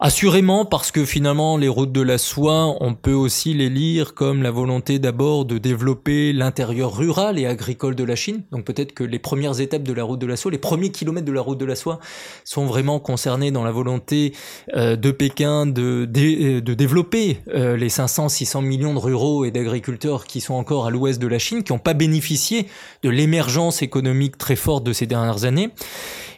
Assurément, 0.00 0.64
parce 0.64 0.90
que 0.90 1.04
finalement, 1.04 1.56
les 1.56 1.68
routes 1.68 1.92
de 1.92 2.00
la 2.00 2.18
soie, 2.18 2.76
on 2.80 2.94
peut 2.94 3.12
aussi 3.12 3.54
les 3.54 3.70
lire 3.70 4.14
comme 4.14 4.42
la 4.42 4.50
volonté 4.50 4.98
d'abord 4.98 5.44
de 5.44 5.56
développer 5.56 6.32
l'intérieur 6.32 6.96
rural 6.96 7.38
et 7.38 7.46
agricole 7.46 7.94
de 7.94 8.02
la 8.02 8.16
Chine. 8.16 8.42
Donc 8.50 8.64
peut-être 8.64 8.92
que 8.92 9.04
les 9.04 9.20
premières 9.20 9.60
étapes 9.60 9.84
de 9.84 9.92
la 9.92 10.02
route 10.02 10.18
de 10.18 10.26
la 10.26 10.36
soie, 10.36 10.50
les 10.50 10.58
premiers 10.58 10.90
kilomètres 10.90 11.26
de 11.26 11.32
la 11.32 11.40
route 11.40 11.58
de 11.58 11.64
la 11.64 11.76
soie, 11.76 12.00
sont 12.44 12.66
vraiment 12.66 12.98
concernés 12.98 13.52
dans 13.52 13.62
la 13.62 13.70
volonté 13.70 14.32
euh, 14.74 14.96
de 14.96 15.12
Pékin 15.12 15.64
de, 15.64 16.06
de, 16.06 16.58
de 16.58 16.74
développer 16.74 17.38
euh, 17.54 17.76
les 17.76 17.88
500-600 17.88 18.64
millions 18.64 18.94
de 18.94 18.98
ruraux 18.98 19.44
et 19.44 19.52
d'agriculteurs 19.52 20.24
qui 20.24 20.40
sont 20.40 20.54
encore 20.54 20.86
à 20.86 20.90
l'ouest 20.90 21.22
de 21.22 21.28
la 21.28 21.38
Chine, 21.38 21.62
qui 21.62 21.72
n'ont 21.72 21.78
pas 21.78 21.94
bénéficié 21.94 22.66
de 23.04 23.10
l'émergence 23.10 23.80
économique 23.80 24.38
très 24.38 24.56
forte 24.56 24.82
de 24.82 24.92
ces 24.92 25.06
dernières 25.06 25.44
années. 25.44 25.70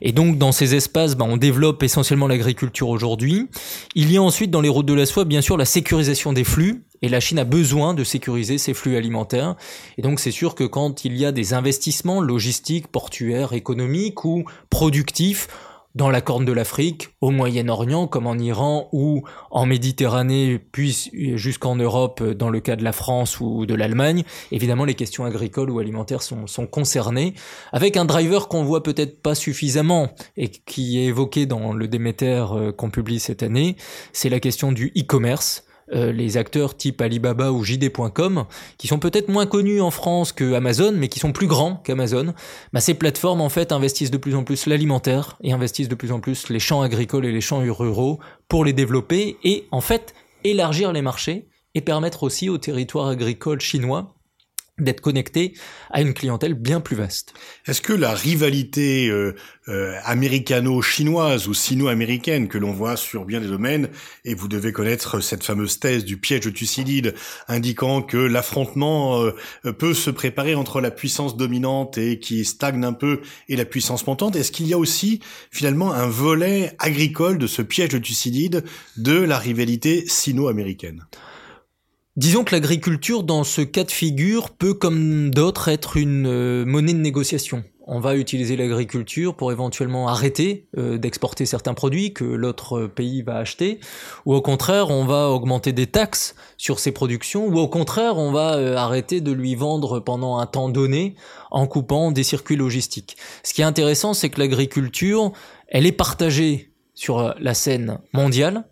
Et 0.03 0.13
donc 0.13 0.37
dans 0.37 0.53
ces 0.53 0.75
espaces, 0.75 1.17
bah, 1.17 1.25
on 1.27 1.39
développe 1.39 1.83
essentiellement 1.83 2.29
l'agriculture 2.29 2.91
aujourd'hui. 2.91 3.46
Il 3.95 4.13
y 4.13 4.17
a 4.17 4.23
ensuite 4.23 4.51
dans 4.51 4.61
les 4.61 4.69
routes 4.69 4.87
de 4.87 4.95
la 4.95 5.07
soie, 5.07 5.25
bien 5.25 5.41
sûr, 5.41 5.57
la 5.57 5.65
sécurisation 5.65 6.33
des 6.33 6.45
flux. 6.45 6.85
Et 7.03 7.09
la 7.09 7.21
Chine 7.21 7.39
a 7.39 7.45
besoin 7.45 7.95
de 7.95 8.05
sécuriser 8.05 8.57
ses 8.59 8.73
flux 8.73 8.97
alimentaires. 8.97 9.57
Et 9.99 10.03
donc 10.03 10.19
c'est 10.19 10.31
sûr 10.31 10.55
que 10.55 10.65
quand 10.65 11.05
il 11.05 11.17
y 11.17 11.27
a 11.27 11.33
des 11.33 11.53
investissements 11.53 12.21
logistiques, 12.21 12.89
portuaires, 12.89 13.53
économiques 13.53 14.25
ou 14.25 14.45
productifs, 14.71 15.49
dans 15.97 16.11
la 16.11 16.21
Corne 16.21 16.45
de 16.45 16.53
l'Afrique, 16.53 17.09
au 17.23 17.31
Moyen-Orient, 17.31 18.07
comme 18.07 18.27
en 18.27 18.37
Iran, 18.37 18.91
ou 18.93 19.23
en 19.51 19.65
Méditerranée, 19.65 20.59
puis 20.59 21.11
jusqu'en 21.37 21.75
Europe, 21.75 22.23
dans 22.23 22.51
le 22.51 22.61
cas 22.61 22.77
de 22.77 22.85
la 22.85 22.93
France 22.93 23.41
ou 23.41 23.65
de 23.65 23.75
l'Allemagne, 23.75 24.23
évidemment 24.53 24.85
les 24.85 24.95
questions 24.95 25.25
agricoles 25.25 25.71
ou 25.71 25.79
alimentaires 25.79 26.21
sont, 26.23 26.67
concernées, 26.67 27.33
avec 27.73 27.97
un 27.97 28.05
driver 28.05 28.49
qu'on 28.49 28.63
voit 28.63 28.83
peut-être 28.83 29.23
pas 29.23 29.35
suffisamment 29.35 30.11
et 30.37 30.49
qui 30.51 30.99
est 30.99 31.07
évoqué 31.07 31.47
dans 31.47 31.73
le 31.73 31.89
Déméter 31.89 32.45
euh, 32.53 32.73
qu'on 32.73 32.91
publie 32.91 33.19
cette 33.19 33.43
année, 33.43 33.77
c'est 34.13 34.29
la 34.29 34.39
question 34.39 34.73
du 34.73 34.93
e-commerce 34.99 35.66
euh, 35.93 36.11
les 36.11 36.37
acteurs 36.37 36.77
type 36.77 37.01
Alibaba 37.01 37.53
ou 37.53 37.63
JD.com, 37.63 38.45
qui 38.77 38.89
sont 38.89 38.99
peut-être 38.99 39.29
moins 39.29 39.47
connus 39.47 39.81
en 39.81 39.91
France 39.91 40.33
que 40.33 40.55
Amazon, 40.55 40.93
mais 40.93 41.09
qui 41.09 41.21
sont 41.21 41.33
plus 41.33 41.47
grands 41.47 41.77
qu'Amazon, 41.77 42.35
bah, 42.73 42.81
ces 42.81 42.95
plateformes 42.95 43.41
en 43.41 43.49
fait 43.49 43.71
investissent 43.71 44.11
de 44.11 44.17
plus 44.17 44.35
en 44.35 44.43
plus 44.43 44.67
l'alimentaire 44.67 45.37
et 45.43 45.53
investissent 45.53 45.89
de 45.89 45.95
plus 45.95 46.11
en 46.11 46.19
plus 46.19 46.49
les 46.49 46.59
champs 46.59 46.83
agricoles 46.83 47.25
et 47.25 47.33
les 47.33 47.41
champs 47.41 47.61
ruraux 47.61 48.19
pour 48.49 48.65
les 48.65 48.73
développer 48.73 49.37
et 49.45 49.69
en 49.71 49.81
fait 49.81 50.15
élargir 50.43 50.93
les 50.93 51.03
marchés 51.03 51.49
et 51.77 51.81
permettre 51.81 52.25
aussi 52.25 52.49
au 52.49 52.59
territoire 52.59 53.09
agricole 53.09 53.61
chinois 53.61 54.16
d'être 54.79 55.01
connecté 55.01 55.55
à 55.91 56.03
une 56.03 56.13
clientèle 56.13 56.53
bien 56.53 56.81
plus 56.81 56.97
vaste. 56.97 57.33
Est-ce 57.67 57.81
que 57.81 57.95
la 57.95 58.13
rivalité 58.13 59.09
euh, 59.09 59.35
euh, 59.69 59.95
américano-chinoise 60.05 61.49
ou 61.49 61.55
sino-américaine 61.55 62.49
que 62.49 62.59
l'on 62.59 62.73
voit 62.73 62.97
sur 62.97 63.25
bien 63.25 63.41
des 63.41 63.47
domaines, 63.47 63.89
et 64.27 64.35
vous 64.35 64.49
devez 64.49 64.73
connaître 64.73 65.21
cette 65.21 65.45
fameuse 65.45 65.81
thèse 65.81 66.05
du 66.05 66.19
piège 66.19 66.41
de 66.41 66.51
Thucydide, 66.51 67.15
indiquant 67.49 68.03
que 68.03 68.19
l'affrontement 68.19 69.23
euh, 69.23 69.73
peut 69.73 69.95
se 69.95 70.11
préparer 70.11 70.55
entre 70.55 70.83
la 70.83 70.91
puissance 70.91 71.39
dominante 71.39 71.97
et 71.97 72.19
qui 72.19 72.45
stagne 72.45 72.85
un 72.85 72.93
peu 72.93 73.23
et 73.49 73.57
la 73.57 73.65
puissance 73.65 74.07
montante, 74.07 74.37
est-ce 74.37 74.53
qu'il 74.53 74.67
y 74.67 74.75
a 74.75 74.79
aussi 74.79 75.21
finalement 75.51 75.95
un 75.95 76.07
volet 76.07 76.75
agricole 76.79 77.39
de 77.39 77.47
ce 77.47 77.63
piège 77.63 77.91
de 77.91 77.99
Thucydide 77.99 78.63
de 78.99 79.19
la 79.19 79.39
rivalité 79.39 80.05
sino-américaine? 80.07 81.07
Disons 82.17 82.45
que 82.45 82.55
l'agriculture, 82.55 83.25
dans 83.25 83.45
ce 83.45 83.61
cas 83.61 83.85
de 83.85 83.91
figure, 83.91 84.49
peut, 84.49 84.73
comme 84.73 85.31
d'autres, 85.31 85.69
être 85.69 85.99
une 85.99 86.27
euh, 86.27 86.65
monnaie 86.65 86.95
de 86.95 86.99
négociation. 86.99 87.63
On 87.87 88.01
va 88.01 88.17
utiliser 88.17 88.57
l'agriculture 88.57 89.37
pour 89.37 89.53
éventuellement 89.53 90.09
arrêter 90.09 90.67
euh, 90.79 90.97
d'exporter 90.97 91.45
certains 91.45 91.75
produits 91.75 92.15
que 92.15 92.25
l'autre 92.25 92.87
pays 92.87 93.21
va 93.21 93.37
acheter, 93.37 93.81
ou 94.25 94.33
au 94.33 94.41
contraire, 94.41 94.89
on 94.89 95.05
va 95.05 95.29
augmenter 95.29 95.75
des 95.75 95.87
taxes 95.87 96.35
sur 96.57 96.79
ses 96.79 96.91
productions, 96.91 97.49
ou 97.49 97.59
au 97.59 97.69
contraire, 97.69 98.17
on 98.17 98.33
va 98.33 98.55
euh, 98.55 98.77
arrêter 98.77 99.21
de 99.21 99.33
lui 99.33 99.55
vendre 99.55 100.01
pendant 100.01 100.39
un 100.39 100.47
temps 100.47 100.71
donné 100.71 101.17
en 101.51 101.67
coupant 101.67 102.13
des 102.13 102.23
circuits 102.23 102.57
logistiques. 102.57 103.19
Ce 103.43 103.53
qui 103.53 103.61
est 103.61 103.65
intéressant, 103.65 104.15
c'est 104.15 104.31
que 104.31 104.41
l'agriculture, 104.41 105.33
elle 105.69 105.85
est 105.85 105.93
partagée 105.93 106.73
sur 106.95 107.35
la 107.39 107.53
scène 107.53 107.99
mondiale, 108.15 108.65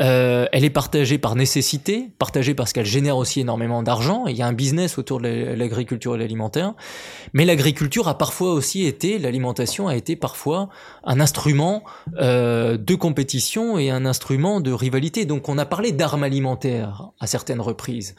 euh, 0.00 0.46
elle 0.52 0.64
est 0.64 0.70
partagée 0.70 1.18
par 1.18 1.36
nécessité, 1.36 2.10
partagée 2.18 2.54
parce 2.54 2.72
qu'elle 2.72 2.86
génère 2.86 3.16
aussi 3.16 3.40
énormément 3.40 3.82
d'argent. 3.82 4.26
Il 4.26 4.36
y 4.36 4.42
a 4.42 4.46
un 4.46 4.52
business 4.52 4.98
autour 4.98 5.20
de 5.20 5.54
l'agriculture 5.56 6.14
et 6.14 6.18
l'alimentaire. 6.18 6.74
Mais 7.32 7.44
l'agriculture 7.44 8.08
a 8.08 8.18
parfois 8.18 8.52
aussi 8.52 8.86
été, 8.86 9.18
l'alimentation 9.18 9.88
a 9.88 9.96
été 9.96 10.16
parfois 10.16 10.68
un 11.04 11.20
instrument 11.20 11.82
euh, 12.18 12.76
de 12.76 12.94
compétition 12.94 13.78
et 13.78 13.90
un 13.90 14.04
instrument 14.04 14.60
de 14.60 14.72
rivalité. 14.72 15.24
Donc 15.24 15.48
on 15.48 15.58
a 15.58 15.64
parlé 15.64 15.92
d'armes 15.92 16.24
alimentaires 16.24 17.10
à 17.20 17.26
certaines 17.26 17.60
reprises. 17.60 18.14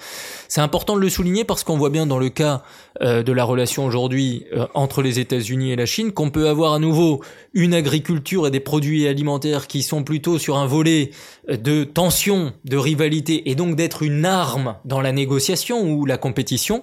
C'est 0.47 0.61
important 0.61 0.95
de 0.95 1.01
le 1.01 1.09
souligner 1.09 1.43
parce 1.43 1.63
qu'on 1.63 1.77
voit 1.77 1.89
bien 1.89 2.05
dans 2.05 2.19
le 2.19 2.29
cas 2.29 2.63
euh, 3.01 3.23
de 3.23 3.31
la 3.31 3.43
relation 3.43 3.85
aujourd'hui 3.85 4.45
euh, 4.53 4.67
entre 4.73 5.01
les 5.01 5.19
États-Unis 5.19 5.71
et 5.71 5.75
la 5.75 5.85
Chine 5.85 6.11
qu'on 6.11 6.31
peut 6.31 6.47
avoir 6.47 6.73
à 6.73 6.79
nouveau 6.79 7.21
une 7.53 7.73
agriculture 7.73 8.47
et 8.47 8.51
des 8.51 8.59
produits 8.59 9.07
alimentaires 9.07 9.67
qui 9.67 9.83
sont 9.83 10.03
plutôt 10.03 10.39
sur 10.39 10.57
un 10.57 10.65
volet 10.65 11.11
de 11.67 11.83
tension, 11.83 12.53
de 12.63 12.77
rivalité 12.77 13.49
et 13.49 13.55
donc 13.55 13.75
d'être 13.75 14.01
une 14.01 14.23
arme 14.23 14.77
dans 14.85 15.01
la 15.01 15.11
négociation 15.11 15.83
ou 15.83 16.05
la 16.05 16.17
compétition. 16.17 16.81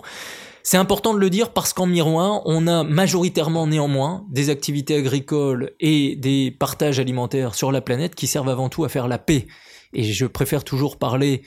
C'est 0.62 0.76
important 0.76 1.14
de 1.14 1.18
le 1.18 1.30
dire 1.30 1.54
parce 1.54 1.72
qu'en 1.72 1.86
miroir, 1.86 2.42
on 2.44 2.66
a 2.66 2.84
majoritairement 2.84 3.66
néanmoins 3.66 4.26
des 4.30 4.50
activités 4.50 4.96
agricoles 4.96 5.72
et 5.80 6.16
des 6.16 6.50
partages 6.50 6.98
alimentaires 6.98 7.54
sur 7.54 7.72
la 7.72 7.80
planète 7.80 8.14
qui 8.14 8.26
servent 8.26 8.50
avant 8.50 8.68
tout 8.68 8.84
à 8.84 8.90
faire 8.90 9.08
la 9.08 9.16
paix. 9.16 9.46
Et 9.94 10.04
je 10.04 10.26
préfère 10.26 10.64
toujours 10.64 10.98
parler 10.98 11.40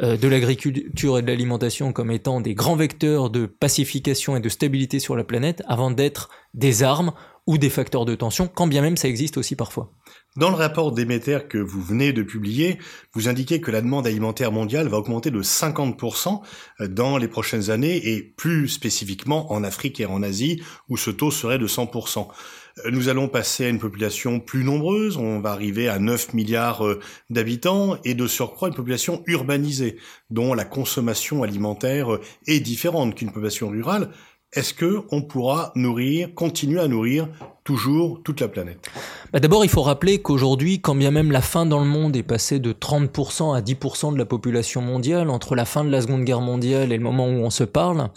euh, 0.00 0.16
de 0.16 0.28
l'agriculture 0.28 1.18
et 1.18 1.22
de 1.22 1.26
l'alimentation 1.26 1.92
comme 1.92 2.12
étant 2.12 2.40
des 2.40 2.54
grands 2.54 2.76
vecteurs 2.76 3.28
de 3.28 3.46
pacification 3.46 4.36
et 4.36 4.40
de 4.40 4.48
stabilité 4.48 5.00
sur 5.00 5.16
la 5.16 5.24
planète 5.24 5.64
avant 5.66 5.90
d'être 5.90 6.30
des 6.52 6.84
armes 6.84 7.12
ou 7.48 7.58
des 7.58 7.70
facteurs 7.70 8.04
de 8.04 8.14
tension, 8.14 8.48
quand 8.48 8.68
bien 8.68 8.82
même 8.82 8.96
ça 8.96 9.08
existe 9.08 9.36
aussi 9.36 9.56
parfois. 9.56 9.90
Dans 10.36 10.50
le 10.50 10.56
rapport 10.56 10.90
Déméter 10.90 11.38
que 11.48 11.58
vous 11.58 11.80
venez 11.80 12.12
de 12.12 12.24
publier, 12.24 12.78
vous 13.12 13.28
indiquez 13.28 13.60
que 13.60 13.70
la 13.70 13.80
demande 13.80 14.04
alimentaire 14.04 14.50
mondiale 14.50 14.88
va 14.88 14.98
augmenter 14.98 15.30
de 15.30 15.44
50% 15.44 16.40
dans 16.88 17.18
les 17.18 17.28
prochaines 17.28 17.70
années 17.70 18.08
et 18.08 18.20
plus 18.20 18.68
spécifiquement 18.68 19.52
en 19.52 19.62
Afrique 19.62 20.00
et 20.00 20.06
en 20.06 20.24
Asie 20.24 20.60
où 20.88 20.96
ce 20.96 21.12
taux 21.12 21.30
serait 21.30 21.58
de 21.58 21.68
100%. 21.68 22.26
Nous 22.90 23.08
allons 23.08 23.28
passer 23.28 23.66
à 23.66 23.68
une 23.68 23.78
population 23.78 24.40
plus 24.40 24.64
nombreuse, 24.64 25.18
on 25.18 25.38
va 25.38 25.52
arriver 25.52 25.88
à 25.88 26.00
9 26.00 26.34
milliards 26.34 26.84
euh, 26.84 26.98
d'habitants 27.30 27.96
et 28.02 28.14
de 28.14 28.26
surcroît 28.26 28.66
une 28.66 28.74
population 28.74 29.22
urbanisée 29.28 29.98
dont 30.30 30.52
la 30.52 30.64
consommation 30.64 31.44
alimentaire 31.44 32.18
est 32.48 32.58
différente 32.58 33.14
qu'une 33.14 33.30
population 33.30 33.68
rurale 33.68 34.10
est-ce 34.54 34.72
que 34.72 35.02
on 35.10 35.22
pourra 35.22 35.72
nourrir, 35.74 36.32
continuer 36.32 36.80
à 36.80 36.86
nourrir 36.86 37.28
toujours 37.64 38.20
toute 38.22 38.40
la 38.40 38.48
planète 38.48 38.90
bah 39.32 39.40
D'abord, 39.40 39.64
il 39.64 39.70
faut 39.70 39.82
rappeler 39.82 40.20
qu'aujourd'hui, 40.20 40.80
quand 40.80 40.94
bien 40.94 41.10
même 41.10 41.32
la 41.32 41.40
faim 41.40 41.66
dans 41.66 41.80
le 41.80 41.86
monde 41.86 42.14
est 42.14 42.22
passée 42.22 42.60
de 42.60 42.72
30% 42.72 43.56
à 43.56 43.60
10% 43.60 44.12
de 44.12 44.18
la 44.18 44.26
population 44.26 44.82
mondiale, 44.82 45.30
entre 45.30 45.56
la 45.56 45.64
fin 45.64 45.82
de 45.82 45.90
la 45.90 46.02
Seconde 46.02 46.24
Guerre 46.24 46.42
mondiale 46.42 46.92
et 46.92 46.96
le 46.96 47.02
moment 47.02 47.26
où 47.26 47.40
on 47.42 47.50
se 47.50 47.64
parle, 47.64 48.10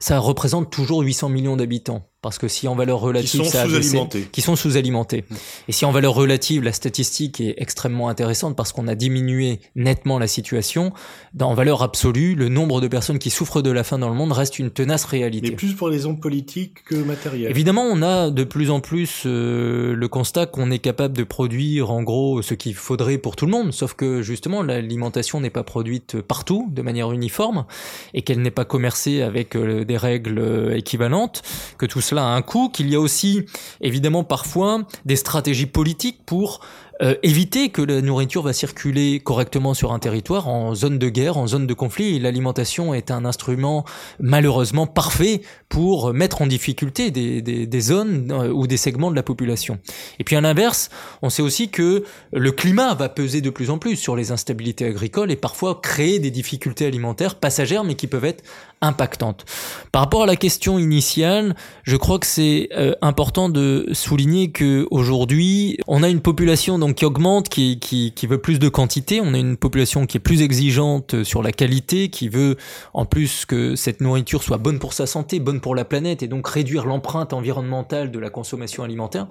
ça 0.00 0.18
représente 0.18 0.70
toujours 0.70 1.02
800 1.02 1.28
millions 1.28 1.56
d'habitants. 1.56 2.07
Parce 2.20 2.38
que 2.38 2.48
si 2.48 2.66
en 2.66 2.74
valeur 2.74 2.98
relative, 2.98 3.30
qui 3.30 3.36
sont 3.36 3.44
sous-alimentés, 3.44 4.28
qui 4.32 4.40
sont 4.40 4.56
sous-alimentés, 4.56 5.24
et 5.68 5.72
si 5.72 5.84
en 5.84 5.92
valeur 5.92 6.14
relative, 6.14 6.64
la 6.64 6.72
statistique 6.72 7.40
est 7.40 7.54
extrêmement 7.58 8.08
intéressante 8.08 8.56
parce 8.56 8.72
qu'on 8.72 8.88
a 8.88 8.96
diminué 8.96 9.60
nettement 9.76 10.18
la 10.18 10.26
situation, 10.26 10.92
en 11.40 11.54
valeur 11.54 11.84
absolue, 11.84 12.34
le 12.34 12.48
nombre 12.48 12.80
de 12.80 12.88
personnes 12.88 13.20
qui 13.20 13.30
souffrent 13.30 13.62
de 13.62 13.70
la 13.70 13.84
faim 13.84 14.00
dans 14.00 14.08
le 14.08 14.16
monde 14.16 14.32
reste 14.32 14.58
une 14.58 14.70
tenace 14.70 15.04
réalité. 15.04 15.50
Mais 15.50 15.56
plus 15.56 15.74
pour 15.74 15.90
les 15.90 15.96
raisons 15.96 16.16
politiques 16.16 16.82
que 16.84 16.96
matérielles. 16.96 17.50
Évidemment, 17.50 17.84
on 17.84 18.02
a 18.02 18.30
de 18.30 18.42
plus 18.42 18.70
en 18.70 18.80
plus 18.80 19.22
euh, 19.24 19.94
le 19.94 20.08
constat 20.08 20.46
qu'on 20.46 20.72
est 20.72 20.80
capable 20.80 21.16
de 21.16 21.22
produire 21.24 21.92
en 21.92 22.02
gros 22.02 22.42
ce 22.42 22.54
qu'il 22.54 22.74
faudrait 22.74 23.18
pour 23.18 23.36
tout 23.36 23.46
le 23.46 23.52
monde, 23.52 23.72
sauf 23.72 23.94
que 23.94 24.22
justement 24.22 24.62
l'alimentation 24.62 25.40
n'est 25.40 25.50
pas 25.50 25.62
produite 25.62 26.20
partout 26.20 26.68
de 26.72 26.82
manière 26.82 27.12
uniforme 27.12 27.64
et 28.12 28.22
qu'elle 28.22 28.42
n'est 28.42 28.50
pas 28.50 28.64
commercée 28.64 29.22
avec 29.22 29.54
euh, 29.54 29.84
des 29.84 29.96
règles 29.96 30.38
euh, 30.38 30.76
équivalentes, 30.76 31.42
que 31.78 31.86
tout 31.86 32.00
cela 32.08 32.24
a 32.24 32.34
un 32.34 32.42
coût, 32.42 32.68
qu'il 32.68 32.88
y 32.90 32.94
a 32.94 33.00
aussi 33.00 33.44
évidemment 33.80 34.24
parfois 34.24 34.82
des 35.04 35.16
stratégies 35.16 35.66
politiques 35.66 36.20
pour 36.24 36.60
euh, 37.02 37.14
éviter 37.22 37.70
que 37.70 37.82
la 37.82 38.00
nourriture 38.00 38.42
va 38.42 38.52
circuler 38.52 39.20
correctement 39.20 39.74
sur 39.74 39.92
un 39.92 39.98
territoire 39.98 40.48
en 40.48 40.74
zone 40.74 40.98
de 40.98 41.08
guerre, 41.08 41.36
en 41.36 41.46
zone 41.46 41.66
de 41.66 41.74
conflit. 41.74 42.18
L'alimentation 42.18 42.94
est 42.94 43.10
un 43.10 43.24
instrument 43.24 43.84
malheureusement 44.20 44.86
parfait 44.86 45.42
pour 45.68 46.12
mettre 46.12 46.42
en 46.42 46.46
difficulté 46.46 47.10
des, 47.10 47.42
des, 47.42 47.66
des 47.66 47.80
zones 47.80 48.30
euh, 48.32 48.50
ou 48.50 48.66
des 48.66 48.76
segments 48.76 49.10
de 49.10 49.16
la 49.16 49.22
population. 49.22 49.78
Et 50.18 50.24
puis 50.24 50.36
à 50.36 50.40
l'inverse, 50.40 50.90
on 51.22 51.30
sait 51.30 51.42
aussi 51.42 51.68
que 51.68 52.04
le 52.32 52.52
climat 52.52 52.94
va 52.94 53.08
peser 53.08 53.40
de 53.40 53.50
plus 53.50 53.70
en 53.70 53.78
plus 53.78 53.96
sur 53.96 54.16
les 54.16 54.32
instabilités 54.32 54.86
agricoles 54.86 55.30
et 55.30 55.36
parfois 55.36 55.80
créer 55.82 56.18
des 56.18 56.30
difficultés 56.30 56.86
alimentaires 56.86 57.36
passagères 57.36 57.84
mais 57.84 57.94
qui 57.94 58.06
peuvent 58.06 58.24
être 58.24 58.42
impactantes. 58.80 59.44
Par 59.92 60.02
rapport 60.02 60.22
à 60.22 60.26
la 60.26 60.36
question 60.36 60.78
initiale, 60.78 61.56
je 61.82 61.96
crois 61.96 62.18
que 62.18 62.26
c'est 62.26 62.68
euh, 62.76 62.94
important 63.02 63.48
de 63.48 63.88
souligner 63.92 64.50
que 64.50 64.86
aujourd'hui, 64.90 65.78
on 65.86 66.02
a 66.02 66.08
une 66.08 66.20
population 66.20 66.78
donc 66.78 66.87
qui 66.94 67.04
augmente, 67.04 67.48
qui, 67.48 68.12
veut 68.28 68.38
plus 68.38 68.58
de 68.58 68.68
quantité, 68.68 69.20
on 69.20 69.34
a 69.34 69.38
une 69.38 69.56
population 69.56 70.06
qui 70.06 70.16
est 70.16 70.20
plus 70.20 70.42
exigeante 70.42 71.22
sur 71.24 71.42
la 71.42 71.52
qualité, 71.52 72.08
qui 72.08 72.28
veut 72.28 72.56
en 72.94 73.04
plus 73.04 73.44
que 73.46 73.76
cette 73.76 74.00
nourriture 74.00 74.42
soit 74.42 74.58
bonne 74.58 74.78
pour 74.78 74.92
sa 74.92 75.06
santé, 75.06 75.40
bonne 75.40 75.60
pour 75.60 75.74
la 75.74 75.84
planète 75.84 76.22
et 76.22 76.28
donc 76.28 76.46
réduire 76.48 76.86
l'empreinte 76.86 77.32
environnementale 77.32 78.10
de 78.10 78.18
la 78.18 78.30
consommation 78.30 78.82
alimentaire. 78.82 79.26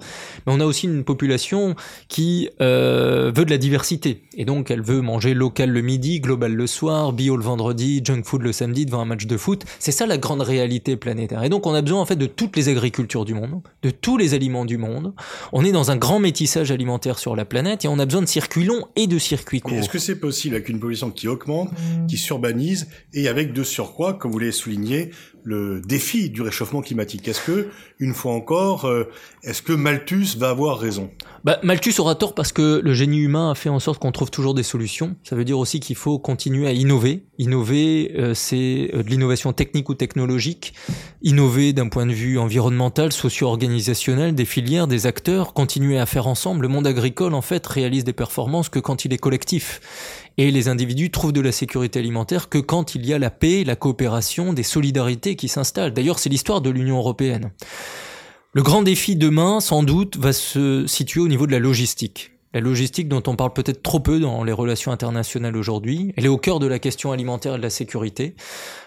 Mais 0.46 0.52
on 0.52 0.60
a 0.60 0.64
aussi 0.64 0.86
une 0.86 1.04
population 1.04 1.74
qui 2.08 2.48
euh, 2.60 3.32
veut 3.34 3.44
de 3.44 3.50
la 3.50 3.58
diversité 3.58 4.22
et 4.36 4.44
donc 4.44 4.70
elle 4.70 4.82
veut 4.82 5.00
manger 5.00 5.34
local 5.34 5.70
le 5.70 5.82
midi, 5.82 6.20
global 6.20 6.52
le 6.52 6.66
soir, 6.66 7.12
bio 7.12 7.36
le 7.36 7.44
vendredi, 7.44 8.00
junk 8.04 8.22
food 8.24 8.42
le 8.42 8.52
samedi 8.52 8.86
devant 8.86 9.00
un 9.00 9.04
match 9.04 9.26
de 9.26 9.36
foot. 9.36 9.64
C'est 9.78 9.92
ça 9.92 10.06
la 10.06 10.18
grande 10.18 10.42
réalité 10.42 10.96
planétaire. 10.96 11.42
Et 11.44 11.48
donc 11.48 11.66
on 11.66 11.74
a 11.74 11.82
besoin 11.82 12.00
en 12.00 12.06
fait 12.06 12.16
de 12.16 12.26
toutes 12.26 12.56
les 12.56 12.68
agricultures 12.68 13.24
du 13.24 13.34
monde, 13.34 13.60
de 13.82 13.90
tous 13.90 14.16
les 14.16 14.34
aliments 14.34 14.64
du 14.64 14.78
monde. 14.78 15.12
On 15.52 15.64
est 15.64 15.72
dans 15.72 15.90
un 15.90 15.96
grand 15.96 16.20
métissage 16.20 16.70
alimentaire 16.70 17.18
sur 17.18 17.36
la 17.36 17.44
planète 17.48 17.84
et 17.84 17.88
on 17.88 17.98
a 17.98 18.04
besoin 18.04 18.22
de 18.22 18.26
circuits 18.26 18.64
longs 18.64 18.86
et 18.96 19.06
de 19.06 19.18
circuits 19.18 19.60
courts. 19.60 19.72
Est-ce 19.72 19.88
que 19.88 19.98
c'est 19.98 20.20
possible 20.20 20.54
avec 20.54 20.68
une 20.68 20.78
population 20.78 21.10
qui 21.10 21.28
augmente, 21.28 21.70
qui 22.08 22.16
s'urbanise 22.16 22.88
et 23.14 23.28
avec 23.28 23.52
de 23.52 23.62
surcroît, 23.62 24.14
comme 24.14 24.30
vous 24.32 24.38
l'avez 24.38 24.52
souligné, 24.52 25.10
le 25.42 25.80
défi 25.80 26.30
du 26.30 26.42
réchauffement 26.42 26.82
climatique? 26.82 27.26
Est-ce 27.26 27.40
que, 27.40 27.68
une 27.98 28.14
fois 28.14 28.32
encore, 28.32 28.84
euh, 28.84 29.04
est-ce 29.42 29.62
que 29.62 29.72
Malthus 29.72 30.36
va 30.36 30.50
avoir 30.50 30.78
raison? 30.78 31.10
Bah, 31.48 31.58
Malthus 31.62 31.94
aura 31.96 32.14
tort 32.14 32.34
parce 32.34 32.52
que 32.52 32.82
le 32.84 32.92
génie 32.92 33.20
humain 33.20 33.52
a 33.52 33.54
fait 33.54 33.70
en 33.70 33.78
sorte 33.78 33.98
qu'on 33.98 34.12
trouve 34.12 34.30
toujours 34.30 34.52
des 34.52 34.62
solutions. 34.62 35.16
Ça 35.24 35.34
veut 35.34 35.46
dire 35.46 35.58
aussi 35.58 35.80
qu'il 35.80 35.96
faut 35.96 36.18
continuer 36.18 36.66
à 36.66 36.72
innover. 36.72 37.24
Innover, 37.38 38.12
euh, 38.18 38.34
c'est 38.34 38.90
euh, 38.92 39.02
de 39.02 39.08
l'innovation 39.08 39.54
technique 39.54 39.88
ou 39.88 39.94
technologique. 39.94 40.74
Innover 41.22 41.72
d'un 41.72 41.88
point 41.88 42.04
de 42.04 42.12
vue 42.12 42.38
environnemental, 42.38 43.14
socio-organisationnel, 43.14 44.34
des 44.34 44.44
filières, 44.44 44.88
des 44.88 45.06
acteurs. 45.06 45.54
Continuer 45.54 45.98
à 45.98 46.04
faire 46.04 46.26
ensemble. 46.26 46.60
Le 46.60 46.68
monde 46.68 46.86
agricole 46.86 47.32
en 47.32 47.40
fait 47.40 47.66
réalise 47.66 48.04
des 48.04 48.12
performances 48.12 48.68
que 48.68 48.78
quand 48.78 49.06
il 49.06 49.14
est 49.14 49.18
collectif. 49.18 49.80
Et 50.36 50.50
les 50.50 50.68
individus 50.68 51.10
trouvent 51.10 51.32
de 51.32 51.40
la 51.40 51.52
sécurité 51.52 51.98
alimentaire 51.98 52.50
que 52.50 52.58
quand 52.58 52.94
il 52.94 53.06
y 53.06 53.14
a 53.14 53.18
la 53.18 53.30
paix, 53.30 53.64
la 53.64 53.74
coopération, 53.74 54.52
des 54.52 54.62
solidarités 54.62 55.34
qui 55.34 55.48
s'installent. 55.48 55.94
D'ailleurs, 55.94 56.18
c'est 56.18 56.28
l'histoire 56.28 56.60
de 56.60 56.68
l'Union 56.68 56.98
européenne. 56.98 57.52
Le 58.58 58.64
grand 58.64 58.82
défi 58.82 59.14
demain, 59.14 59.60
sans 59.60 59.84
doute, 59.84 60.16
va 60.16 60.32
se 60.32 60.84
situer 60.88 61.20
au 61.20 61.28
niveau 61.28 61.46
de 61.46 61.52
la 61.52 61.60
logistique. 61.60 62.32
La 62.52 62.58
logistique 62.58 63.06
dont 63.06 63.22
on 63.28 63.36
parle 63.36 63.52
peut-être 63.52 63.84
trop 63.84 64.00
peu 64.00 64.18
dans 64.18 64.42
les 64.42 64.50
relations 64.50 64.90
internationales 64.90 65.56
aujourd'hui, 65.56 66.12
elle 66.16 66.24
est 66.24 66.28
au 66.28 66.38
cœur 66.38 66.58
de 66.58 66.66
la 66.66 66.80
question 66.80 67.12
alimentaire 67.12 67.54
et 67.54 67.58
de 67.58 67.62
la 67.62 67.70
sécurité. 67.70 68.34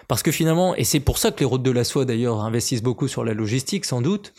Parce 0.08 0.22
que 0.22 0.30
finalement, 0.30 0.76
et 0.76 0.84
c'est 0.84 1.00
pour 1.00 1.16
ça 1.16 1.30
que 1.30 1.40
les 1.40 1.46
routes 1.46 1.62
de 1.62 1.70
la 1.70 1.84
soie 1.84 2.04
d'ailleurs 2.04 2.42
investissent 2.42 2.82
beaucoup 2.82 3.08
sur 3.08 3.24
la 3.24 3.32
logistique 3.32 3.86
sans 3.86 4.02
doute, 4.02 4.34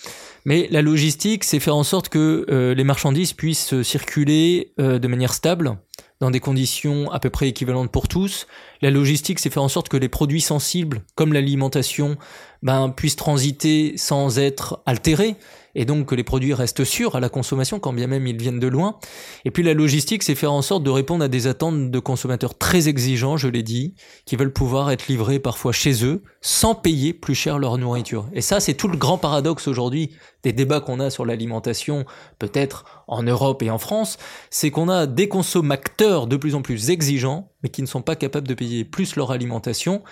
mais 0.46 0.68
la 0.70 0.84
logistique, 0.84 1.46
c'est 1.46 1.60
faire 1.60 1.78
en 1.78 1.84
sorte 1.84 2.10
que 2.10 2.46
euh, 2.52 2.76
les 2.76 2.84
marchandises 2.84 3.34
puissent 3.34 3.82
circuler 3.82 4.72
euh, 4.80 5.00
de 5.00 5.08
manière 5.08 5.34
stable, 5.34 5.80
dans 6.24 6.32
des 6.32 6.40
conditions 6.40 7.12
à 7.12 7.20
peu 7.20 7.30
près 7.30 7.50
équivalentes 7.50 7.92
pour 7.92 8.08
tous. 8.08 8.48
La 8.84 8.92
logistique, 8.92 9.40
c'est 9.40 9.50
faire 9.50 9.64
en 9.64 9.70
sorte 9.70 9.88
que 9.88 9.96
les 9.96 10.10
produits 10.10 10.42
sensibles, 10.42 11.04
comme 11.16 11.32
l'alimentation, 11.32 12.18
ben, 12.64 12.90
puissent 12.90 13.16
transiter 13.16 13.94
sans 13.96 14.40
être 14.40 14.82
altérés 14.86 15.38
et 15.74 15.86
donc 15.86 16.08
que 16.08 16.16
les 16.16 16.26
produits 16.26 16.54
restent 16.54 16.84
sûrs 16.84 17.16
à 17.16 17.22
la 17.22 17.30
consommation 17.30 17.80
quand 17.80 17.94
bien 17.94 18.08
même 18.08 18.28
ils 18.28 18.38
viennent 18.38 18.60
de 18.60 18.68
loin. 18.68 19.00
Et 19.46 19.52
puis 19.52 19.64
la 19.64 19.74
logistique, 19.74 20.22
c'est 20.22 20.36
faire 20.36 20.52
en 20.52 20.62
sorte 20.62 20.84
de 20.84 20.90
répondre 20.90 21.24
à 21.24 21.30
des 21.30 21.48
attentes 21.48 21.92
de 21.92 22.00
consommateurs 22.00 22.58
très 22.58 22.90
exigeants, 22.90 23.38
je 23.38 23.48
l'ai 23.48 23.64
dit, 23.64 23.96
qui 24.26 24.36
veulent 24.36 24.52
pouvoir 24.52 24.92
être 24.92 25.08
livrés 25.08 25.40
parfois 25.40 25.72
chez 25.72 26.04
eux 26.04 26.22
sans 26.42 26.76
payer 26.76 27.14
plus 27.14 27.36
cher 27.36 27.60
leur 27.60 27.78
nourriture. 27.78 28.28
Et 28.34 28.42
ça, 28.42 28.60
c'est 28.60 28.74
tout 28.74 28.90
le 28.90 28.98
grand 28.98 29.18
paradoxe 29.18 29.70
aujourd'hui 29.70 30.12
des 30.44 30.52
débats 30.52 30.82
qu'on 30.82 31.00
a 31.00 31.10
sur 31.10 31.26
l'alimentation, 31.26 32.04
peut-être 32.38 32.84
en 33.08 33.24
Europe 33.24 33.64
et 33.64 33.70
en 33.70 33.78
France, 33.78 34.18
c'est 34.50 34.72
qu'on 34.72 34.90
a 34.90 35.08
des 35.08 35.30
consommateurs 35.30 36.28
de 36.28 36.36
plus 36.36 36.54
en 36.54 36.62
plus 36.62 36.90
exigeants, 36.90 37.53
mais 37.64 37.70
qui 37.70 37.82
ne 37.82 37.88
sont 37.88 38.02
pas 38.02 38.16
capables 38.16 38.48
de 38.48 38.54
payer 38.54 38.84
plus 38.84 39.16
leur 39.16 39.32
alimentation. 39.32 40.04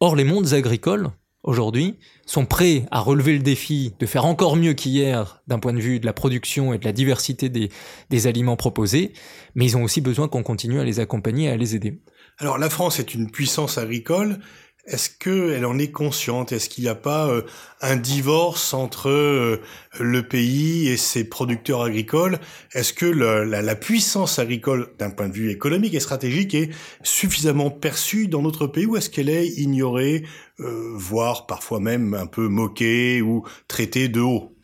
Or, 0.00 0.16
les 0.16 0.24
mondes 0.24 0.54
agricoles, 0.54 1.10
aujourd'hui, 1.42 1.98
sont 2.26 2.46
prêts 2.46 2.86
à 2.90 3.00
relever 3.00 3.32
le 3.32 3.42
défi 3.42 3.94
de 3.98 4.06
faire 4.06 4.24
encore 4.24 4.56
mieux 4.56 4.74
qu'hier 4.74 5.42
d'un 5.46 5.58
point 5.58 5.72
de 5.72 5.80
vue 5.80 6.00
de 6.00 6.06
la 6.06 6.12
production 6.12 6.72
et 6.72 6.78
de 6.78 6.84
la 6.84 6.92
diversité 6.92 7.48
des, 7.48 8.26
aliments 8.26 8.56
proposés, 8.56 9.12
mais 9.54 9.66
ils 9.66 9.76
ont 9.76 9.82
aussi 9.82 10.00
besoin 10.00 10.28
qu'on 10.28 10.42
continue 10.42 10.80
à 10.80 10.84
les 10.84 11.00
accompagner 11.00 11.46
et 11.48 11.50
à 11.50 11.56
les 11.56 11.74
aider. 11.74 12.00
Alors 12.38 12.58
la 12.58 12.70
France 12.70 12.98
est 12.98 13.14
une 13.14 13.30
puissance 13.30 13.78
agricole, 13.78 14.38
est-ce 14.84 15.10
qu'elle 15.10 15.64
en 15.64 15.78
est 15.78 15.92
consciente? 15.92 16.50
Est-ce 16.50 16.68
qu'il 16.68 16.82
n'y 16.82 16.90
a 16.90 16.96
pas 16.96 17.28
euh, 17.28 17.42
un 17.80 17.94
divorce 17.94 18.74
entre 18.74 19.08
euh, 19.10 19.60
le 20.00 20.26
pays 20.26 20.88
et 20.88 20.96
ses 20.96 21.22
producteurs 21.22 21.82
agricoles? 21.82 22.40
Est-ce 22.72 22.92
que 22.92 23.06
la, 23.06 23.74
puissance 23.76 24.40
agricole, 24.40 24.88
d'un 24.98 25.10
point 25.10 25.28
de 25.28 25.34
vue 25.34 25.50
économique 25.50 25.94
et 25.94 26.00
stratégique, 26.00 26.54
est 26.54 26.70
suffisamment 27.04 27.70
perçue 27.70 28.26
dans 28.26 28.42
notre 28.42 28.66
pays 28.66 28.86
ou 28.86 28.96
est-ce 28.96 29.08
qu'elle 29.08 29.28
est 29.28 29.46
ignorée, 29.46 30.24
euh, 30.58 30.92
voire 30.96 31.46
parfois 31.46 31.78
même 31.78 32.14
un 32.14 32.26
peu 32.26 32.48
moquée 32.48 33.22
ou 33.22 33.44
traitée 33.68 34.08
de 34.08 34.20
haut? 34.20 34.56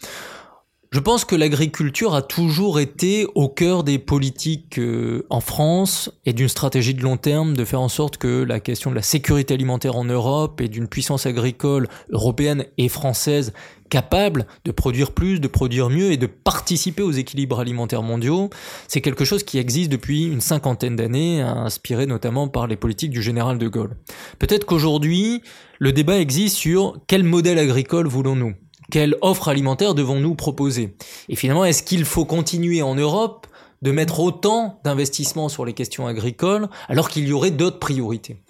Je 0.90 1.00
pense 1.00 1.26
que 1.26 1.36
l'agriculture 1.36 2.14
a 2.14 2.22
toujours 2.22 2.80
été 2.80 3.26
au 3.34 3.50
cœur 3.50 3.84
des 3.84 3.98
politiques 3.98 4.78
euh, 4.78 5.26
en 5.28 5.40
France 5.40 6.10
et 6.24 6.32
d'une 6.32 6.48
stratégie 6.48 6.94
de 6.94 7.02
long 7.02 7.18
terme 7.18 7.54
de 7.54 7.64
faire 7.66 7.82
en 7.82 7.90
sorte 7.90 8.16
que 8.16 8.42
la 8.42 8.58
question 8.58 8.88
de 8.88 8.96
la 8.96 9.02
sécurité 9.02 9.52
alimentaire 9.52 9.96
en 9.96 10.04
Europe 10.04 10.62
et 10.62 10.68
d'une 10.68 10.88
puissance 10.88 11.26
agricole 11.26 11.88
européenne 12.08 12.64
et 12.78 12.88
française 12.88 13.52
capable 13.90 14.46
de 14.64 14.70
produire 14.70 15.12
plus, 15.12 15.40
de 15.40 15.48
produire 15.48 15.90
mieux 15.90 16.10
et 16.10 16.16
de 16.16 16.26
participer 16.26 17.02
aux 17.02 17.12
équilibres 17.12 17.60
alimentaires 17.60 18.02
mondiaux, 18.02 18.48
c'est 18.86 19.02
quelque 19.02 19.26
chose 19.26 19.42
qui 19.42 19.58
existe 19.58 19.92
depuis 19.92 20.24
une 20.24 20.40
cinquantaine 20.40 20.96
d'années, 20.96 21.42
inspiré 21.42 22.06
notamment 22.06 22.48
par 22.48 22.66
les 22.66 22.76
politiques 22.76 23.10
du 23.10 23.22
général 23.22 23.58
de 23.58 23.68
Gaulle. 23.68 23.94
Peut-être 24.38 24.64
qu'aujourd'hui, 24.64 25.42
le 25.78 25.92
débat 25.92 26.18
existe 26.18 26.56
sur 26.56 26.96
quel 27.06 27.24
modèle 27.24 27.58
agricole 27.58 28.06
voulons-nous? 28.06 28.54
Quelle 28.90 29.16
offre 29.20 29.48
alimentaire 29.48 29.94
devons-nous 29.94 30.34
proposer? 30.34 30.96
Et 31.28 31.36
finalement, 31.36 31.64
est-ce 31.64 31.82
qu'il 31.82 32.04
faut 32.04 32.24
continuer 32.24 32.82
en 32.82 32.94
Europe 32.94 33.46
de 33.82 33.92
mettre 33.92 34.20
autant 34.20 34.80
d'investissements 34.84 35.48
sur 35.48 35.64
les 35.64 35.72
questions 35.72 36.06
agricoles 36.06 36.68
alors 36.88 37.08
qu'il 37.08 37.28
y 37.28 37.32
aurait 37.32 37.50
d'autres 37.50 37.78
priorités? 37.78 38.42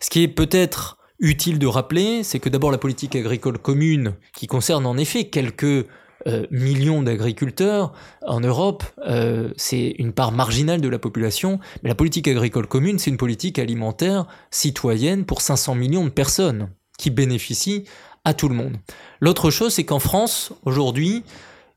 Ce 0.00 0.10
qui 0.10 0.22
est 0.22 0.28
peut-être 0.28 0.98
utile 1.18 1.58
de 1.58 1.66
rappeler, 1.66 2.22
c'est 2.22 2.38
que 2.38 2.48
d'abord 2.48 2.70
la 2.70 2.78
politique 2.78 3.14
agricole 3.14 3.58
commune, 3.58 4.14
qui 4.34 4.46
concerne 4.46 4.86
en 4.86 4.96
effet 4.96 5.24
quelques 5.24 5.86
euh, 6.26 6.46
millions 6.50 7.02
d'agriculteurs 7.02 7.92
en 8.26 8.40
Europe, 8.40 8.84
euh, 9.06 9.50
c'est 9.56 9.94
une 9.98 10.12
part 10.12 10.32
marginale 10.32 10.80
de 10.80 10.88
la 10.88 10.98
population, 10.98 11.60
mais 11.82 11.88
la 11.88 11.94
politique 11.94 12.28
agricole 12.28 12.66
commune, 12.66 12.98
c'est 12.98 13.10
une 13.10 13.16
politique 13.16 13.58
alimentaire 13.58 14.26
citoyenne 14.50 15.24
pour 15.24 15.40
500 15.40 15.74
millions 15.74 16.04
de 16.04 16.10
personnes 16.10 16.68
qui 16.98 17.08
bénéficient 17.08 17.84
à 18.24 18.34
tout 18.34 18.48
le 18.48 18.54
monde. 18.54 18.76
L'autre 19.20 19.50
chose, 19.50 19.74
c'est 19.74 19.84
qu'en 19.84 19.98
France, 19.98 20.52
aujourd'hui, 20.64 21.22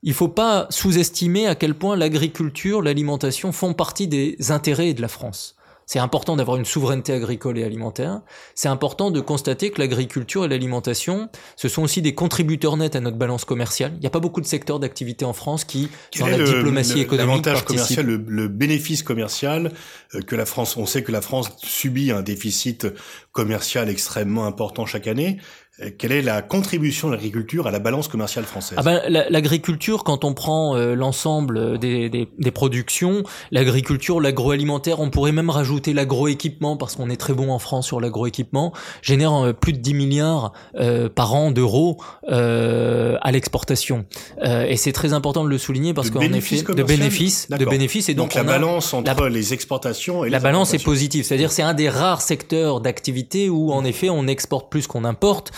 il 0.03 0.13
faut 0.13 0.27
pas 0.27 0.67
sous-estimer 0.69 1.47
à 1.47 1.55
quel 1.55 1.75
point 1.75 1.95
l'agriculture, 1.95 2.81
l'alimentation 2.81 3.51
font 3.51 3.73
partie 3.73 4.07
des 4.07 4.51
intérêts 4.51 4.93
de 4.93 5.01
la 5.01 5.07
France. 5.07 5.55
C'est 5.85 5.99
important 5.99 6.35
d'avoir 6.35 6.57
une 6.57 6.65
souveraineté 6.65 7.13
agricole 7.13 7.57
et 7.57 7.63
alimentaire. 7.63 8.21
C'est 8.55 8.67
important 8.67 9.11
de 9.11 9.19
constater 9.19 9.69
que 9.69 9.81
l'agriculture 9.81 10.45
et 10.45 10.47
l'alimentation, 10.47 11.29
ce 11.55 11.67
sont 11.67 11.83
aussi 11.83 12.01
des 12.01 12.15
contributeurs 12.15 12.77
nets 12.77 12.95
à 12.95 12.99
notre 12.99 13.17
balance 13.17 13.45
commerciale. 13.45 13.91
Il 13.95 13.99
n'y 13.99 14.07
a 14.07 14.09
pas 14.09 14.19
beaucoup 14.19 14.41
de 14.41 14.45
secteurs 14.45 14.79
d'activité 14.79 15.25
en 15.25 15.33
France 15.33 15.65
qui, 15.65 15.89
dans 16.19 16.27
la 16.27 16.37
diplomatie 16.37 17.01
économique, 17.01 17.27
l'avantage 17.27 17.65
commercial, 17.65 18.05
le, 18.05 18.23
le, 18.25 18.47
bénéfice 18.47 19.03
commercial 19.03 19.71
euh, 20.15 20.21
que 20.21 20.35
la 20.35 20.45
France, 20.45 20.77
on 20.77 20.85
sait 20.85 21.03
que 21.03 21.11
la 21.11 21.21
France 21.21 21.51
subit 21.57 22.11
un 22.11 22.21
déficit 22.21 22.87
commercial 23.31 23.89
extrêmement 23.89 24.45
important 24.45 24.85
chaque 24.85 25.07
année. 25.07 25.37
Euh, 25.81 25.89
quelle 25.97 26.11
est 26.11 26.21
la 26.21 26.43
contribution 26.43 27.07
de 27.07 27.13
l'agriculture 27.13 27.65
à 27.65 27.71
la 27.71 27.79
balance 27.79 28.07
commerciale 28.07 28.45
française? 28.45 28.77
Ah 28.79 28.83
ben, 28.83 29.01
L'agriculture, 29.07 30.03
quand 30.03 30.23
on 30.23 30.35
prend 30.35 30.75
euh, 30.75 30.93
l'ensemble 30.93 31.79
des, 31.79 32.09
des, 32.09 32.29
des, 32.37 32.51
productions, 32.51 33.23
l'agriculture, 33.49 34.21
l'agroalimentaire, 34.21 34.99
on 34.99 35.09
pourrait 35.09 35.31
même 35.31 35.49
rajouter 35.49 35.93
l'agroéquipement, 35.93 36.77
parce 36.77 36.95
qu'on 36.95 37.09
est 37.09 37.17
très 37.17 37.33
bon 37.33 37.49
en 37.49 37.57
France 37.57 37.87
sur 37.87 37.99
l'agroéquipement, 37.99 38.71
génère 39.01 39.33
euh, 39.33 39.53
plus 39.53 39.73
de 39.73 39.79
10 39.79 39.95
milliards 39.95 40.53
euh, 40.75 41.09
par 41.09 41.33
an 41.33 41.49
d'euros 41.49 41.97
euh, 42.29 43.17
à 43.23 43.31
l'exportation. 43.31 44.05
et 44.43 44.77
c'est 44.77 44.91
très 44.93 45.13
important 45.13 45.43
de 45.43 45.49
le 45.49 45.57
souligner, 45.57 45.95
parce 45.95 46.11
qu'en 46.11 46.21
effet, 46.21 46.61
de 46.61 46.83
bénéfices, 46.83 47.49
de 47.49 47.65
bénéfices. 47.65 48.09
Et 48.09 48.13
donc, 48.13 48.29
donc 48.29 48.35
la 48.35 48.43
balance 48.43 48.93
entre 48.93 49.27
les 49.27 49.53
exportations 49.53 50.23
et 50.23 50.29
la 50.29 50.37
les 50.37 50.43
balance 50.43 50.75
est 50.75 50.83
positive, 50.83 51.25
c'est-à-dire 51.25 51.51
c'est 51.51 51.63
un 51.63 51.73
des 51.73 51.89
rares 51.89 52.21
secteurs 52.21 52.79
d'activité 52.79 53.49
où 53.49 53.71
en 53.71 53.83
effet 53.83 54.11
on 54.11 54.27
exporte 54.27 54.69
plus 54.69 54.85
qu'on 54.85 55.03
importe 55.03 55.51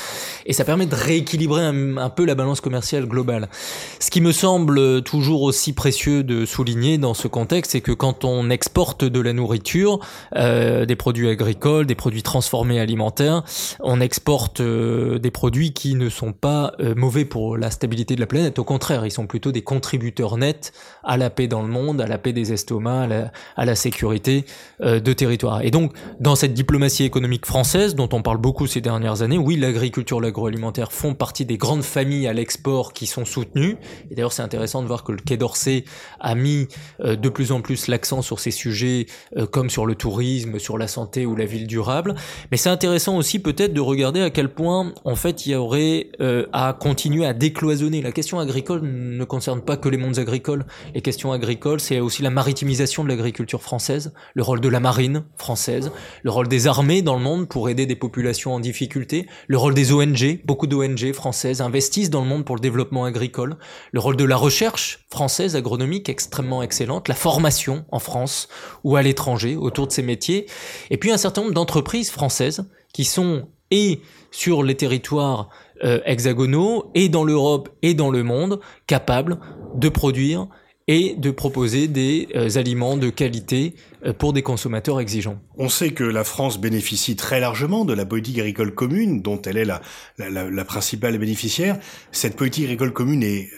et 0.46 0.54
ça 0.54 0.63
permet 0.63 0.86
de 0.86 0.96
rééquilibrer 0.96 1.63
un, 1.63 2.10
peu 2.10 2.26
la 2.26 2.36
balance 2.36 2.62
commerciale 2.62 3.06
globale. 3.06 3.50
Ce 4.00 4.12
qui 4.12 4.22
me 4.22 4.32
semble 4.32 5.02
toujours 5.02 5.41
aussi 5.41 5.74
précieux 5.74 6.24
de 6.24 6.46
souligner 6.46 6.98
dans 6.98 7.13
ce 7.13 7.28
contexte, 7.28 7.72
c'est 7.72 7.82
que 7.82 7.91
quand 7.91 8.24
on 8.24 8.50
exporte 8.50 9.04
de 9.04 9.20
la 9.20 9.34
nourriture, 9.34 10.00
euh, 10.36 10.86
des 10.86 10.96
produits 10.96 11.30
agricoles, 11.30 11.88
des 11.88 11.96
produits 11.96 12.24
transformés 12.24 12.80
alimentaires, 12.80 13.44
on 13.82 14.00
exporte 14.00 14.62
euh, 14.62 15.18
des 15.18 15.32
produits 15.32 15.74
qui 15.74 15.96
ne 15.96 16.10
sont 16.10 16.32
pas 16.32 16.74
euh, 16.80 16.94
mauvais 16.96 17.26
pour 17.26 17.58
la 17.58 17.72
stabilité 17.72 18.15
de 18.15 18.20
la 18.20 18.28
planète. 18.28 18.60
Au 18.60 18.63
contraire, 18.63 19.06
ils 19.06 19.12
sont 19.12 19.28
plutôt 19.28 19.52
des 19.52 19.63
contributeurs 19.63 20.38
nets 20.38 20.74
à 21.04 21.18
la 21.18 21.30
paix 21.30 21.48
dans 21.48 21.63
le 21.63 21.70
monde, 21.70 22.02
à 22.02 22.08
la 22.08 22.18
paix 22.18 22.34
des 22.34 22.54
estomacs, 22.54 23.06
à 23.06 23.08
la, 23.08 23.32
à 23.56 23.65
la 23.65 23.76
sécurité 23.76 24.46
de 24.80 25.13
territoire. 25.13 25.63
Et 25.63 25.72
donc, 25.72 25.94
dans 26.20 26.36
cette 26.36 26.54
diplomatie 26.54 27.04
économique 27.04 27.46
française, 27.46 27.96
dont 27.96 28.10
on 28.13 28.22
parle 28.22 28.38
beaucoup 28.38 28.68
ces 28.68 28.82
dernières 28.82 29.22
années, 29.22 29.38
oui, 29.38 29.56
l'agriculture 29.56 29.94
l'agriculture, 29.95 30.19
l'agroalimentaire 30.19 30.91
font 30.91 31.13
partie 31.13 31.45
des 31.45 31.58
grandes 31.58 31.84
familles 31.84 32.27
à 32.27 32.34
l'export 32.34 32.91
qui 32.91 33.05
sont 33.05 33.23
soutenues. 33.23 33.77
Et 34.12 34.15
d'ailleurs, 34.15 34.34
c'est 34.34 34.41
intéressant 34.41 34.81
de 34.81 34.88
voir 34.88 35.05
que 35.05 35.13
le 35.13 35.19
Quai 35.19 35.38
d'Orsay 35.38 35.86
a 36.19 36.36
mis 36.36 36.67
euh, 36.99 37.15
de 37.15 37.29
plus 37.29 37.53
en 37.53 37.62
plus 37.62 37.88
l'accent 37.88 38.21
sur 38.21 38.41
ces 38.41 38.51
sujets, 38.51 39.05
euh, 39.38 39.45
comme 39.45 39.69
sur 39.69 39.86
le 39.86 39.95
tourisme, 39.95 40.60
sur 40.60 40.77
la 40.77 40.89
santé 40.89 41.25
ou 41.25 41.38
la 41.38 41.45
ville 41.45 41.65
durable. 41.65 42.15
Mais 42.51 42.58
c'est 42.58 42.69
intéressant 42.69 43.15
aussi 43.15 43.39
peut-être 43.39 43.73
de 43.73 43.79
regarder 43.79 44.19
à 44.19 44.29
quel 44.29 44.49
point, 44.49 44.93
en 45.05 45.15
fait, 45.15 45.45
il 45.45 45.53
y 45.53 45.55
aurait 45.55 46.10
euh, 46.19 46.45
à 46.51 46.75
continuer 46.77 47.25
à 47.25 47.34
décloisonner. 47.34 48.01
La 48.01 48.12
question 48.12 48.39
agricole 48.39 48.81
ne 48.84 49.23
concerne 49.23 49.62
pas 49.62 49.77
que 49.77 49.88
les 49.88 49.97
mondes 49.97 50.19
agricoles. 50.19 50.65
Les 50.93 51.01
questions 51.01 51.31
agricoles, 51.31 51.79
c'est 51.79 52.01
aussi 52.01 52.21
la 52.21 52.31
maritimisation 52.31 53.05
de 53.05 53.10
l'agriculture 53.10 53.62
française, 53.62 54.12
le 54.34 54.43
rôle 54.43 54.60
de 54.60 54.67
la 54.67 54.81
marine 54.81 55.23
française, 55.38 55.89
le 56.23 56.31
rôle 56.31 56.49
des 56.49 56.67
armées 56.67 57.01
dans 57.01 57.15
le 57.15 57.23
monde 57.23 57.47
pour 57.47 57.69
aider 57.69 57.86
des 57.86 57.95
populations 57.95 58.53
en 58.53 58.60
difficulté, 58.60 59.27
le 59.47 59.58
rôle 59.58 59.73
des 59.73 59.85
ONG, 59.91 60.41
beaucoup 60.45 60.67
d'ONG 60.67 61.12
françaises 61.13 61.62
investissent 61.62 62.10
dans 62.10 62.21
le 62.21 62.28
monde 62.28 62.45
pour 62.45 62.56
le 62.56 62.62
développement 62.62 63.06
agricole, 63.06 63.58
le 63.91 64.00
rôle 64.00 64.17
de 64.17 64.24
la 64.24 64.36
recherche 64.36 65.06
française 65.10 65.56
agronomique 65.56 66.10
extrêmement 66.10 66.63
excellente, 66.63 67.08
la 67.08 67.15
formation 67.15 67.86
en 67.91 68.00
France 68.00 68.48
ou 68.84 68.95
à 68.95 69.02
l'étranger 69.02 69.56
autour 69.56 69.88
de 69.88 69.91
ces 69.91 70.04
métiers, 70.04 70.48
et 70.89 70.98
puis 70.98 71.12
un 71.12 71.17
certain 71.17 71.41
nombre 71.41 71.54
d'entreprises 71.54 72.12
françaises 72.12 72.69
qui 72.93 73.06
sont 73.06 73.48
et 73.71 74.02
sur 74.32 74.63
les 74.63 74.76
territoires 74.76 75.50
euh, 75.84 76.00
hexagonaux 76.06 76.91
et 76.93 77.10
dans 77.10 77.24
l'Europe 77.24 77.69
et 77.82 77.93
dans 77.93 78.12
le 78.12 78.24
monde 78.24 78.60
capables 78.88 79.39
de 79.76 79.89
produire 79.89 80.48
et 80.88 81.15
de 81.15 81.32
proposer 81.32 81.88
des 81.88 82.28
euh, 82.36 82.58
aliments 82.58 82.95
de 82.95 83.10
qualité 83.10 83.74
euh, 84.06 84.13
pour 84.13 84.34
des 84.34 84.43
consommateurs 84.43 85.00
exigeants. 85.00 85.39
On 85.58 85.67
sait 85.67 85.91
que 85.91 86.04
la 86.04 86.24
France 86.24 86.60
bénéficie 86.60 87.15
très 87.15 87.39
largement 87.39 87.86
de 87.86 87.93
la 87.93 88.06
politique 88.06 88.38
agricole 88.38 88.71
commune, 88.71 89.24
dont 89.24 89.41
elle 89.41 89.58
est 89.58 89.65
la, 89.65 89.82
la, 90.19 90.30
la 90.30 90.65
principale 90.65 91.17
bénéficiaire. 91.17 91.80
Cette 92.12 92.36
politique 92.36 92.65
agricole 92.65 92.93
commune 92.93 93.24
est 93.24 93.50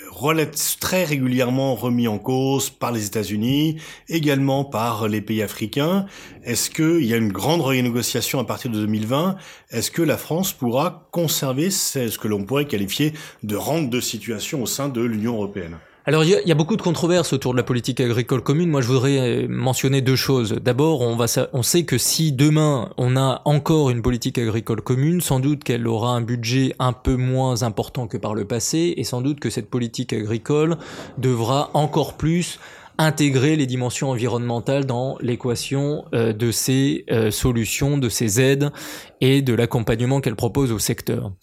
très 0.79 1.03
régulièrement 1.03 1.75
remise 1.75 2.07
en 2.07 2.17
cause 2.17 2.69
par 2.69 2.93
les 2.93 3.05
États-Unis, 3.05 3.77
également 4.07 4.63
par 4.63 5.09
les 5.09 5.21
pays 5.21 5.41
africains. 5.41 6.05
Est-ce 6.43 6.69
qu'il 6.69 7.05
y 7.05 7.13
a 7.13 7.17
une 7.17 7.31
grande 7.31 7.61
renégociation 7.61 8.39
à 8.39 8.45
partir 8.45 8.71
de 8.71 8.79
2020 8.79 9.35
Est-ce 9.71 9.91
que 9.91 10.01
la 10.01 10.17
France 10.17 10.53
pourra 10.53 11.09
conserver 11.11 11.71
ce 11.71 12.17
que 12.17 12.27
l'on 12.29 12.45
pourrait 12.45 12.67
qualifier 12.67 13.13
de 13.43 13.57
rente 13.57 13.89
de 13.89 13.99
situation 13.99 14.63
au 14.63 14.65
sein 14.65 14.87
de 14.87 15.01
l'Union 15.01 15.33
européenne? 15.33 15.77
Alors 16.07 16.23
il 16.23 16.41
y, 16.45 16.51
a 16.53 16.55
beaucoup 16.55 16.77
de 16.77 16.81
controverses 16.81 17.33
autour 17.33 17.51
de 17.51 17.57
la 17.57 17.63
politique 17.63 17.99
agricole 17.99 18.41
commune. 18.41 18.69
Moi, 18.69 18.79
je 18.79 18.87
voudrais 18.87 19.17
euh, 19.17 19.47
mentionner 19.49 19.99
deux 19.99 20.15
choses. 20.15 20.53
D'abord, 20.53 21.01
on 21.01 21.63
sait 21.63 21.83
que 21.83 21.97
si 21.97 22.31
demain 22.31 22.91
on 22.95 23.17
a 23.17 23.41
encore 23.43 23.89
une 23.89 24.01
politique 24.01 24.37
agricole 24.37 24.79
commune, 24.79 25.19
sans 25.19 25.41
doute 25.41 25.65
qu'elle 25.65 25.85
aura 25.85 26.11
un 26.11 26.21
budget 26.21 26.73
un 26.79 26.93
peu 26.93 27.17
moins 27.17 27.61
important 27.63 28.07
que 28.07 28.15
par 28.15 28.35
le 28.35 28.45
passé, 28.45 28.93
et 28.95 29.03
sans 29.03 29.19
doute 29.19 29.41
que 29.41 29.49
cette 29.49 29.69
politique 29.69 30.13
agricole 30.13 30.77
devra 31.17 31.71
encore 31.73 32.15
plus 32.15 32.57
intégrer 32.97 33.57
les 33.57 33.65
dimensions 33.65 34.09
environnementales 34.09 34.85
dans 34.85 35.17
l'équation 35.19 36.05
euh, 36.13 36.31
de 36.31 36.51
ces 36.51 37.03
euh, 37.11 37.31
solutions, 37.31 37.97
de 37.97 38.07
ces 38.07 38.39
aides 38.39 38.71
et 39.19 39.41
de 39.41 39.53
l'accompagnement 39.53 40.21
qu'elle 40.21 40.37
propose 40.37 40.71
au 40.71 40.79
secteur. 40.79 41.33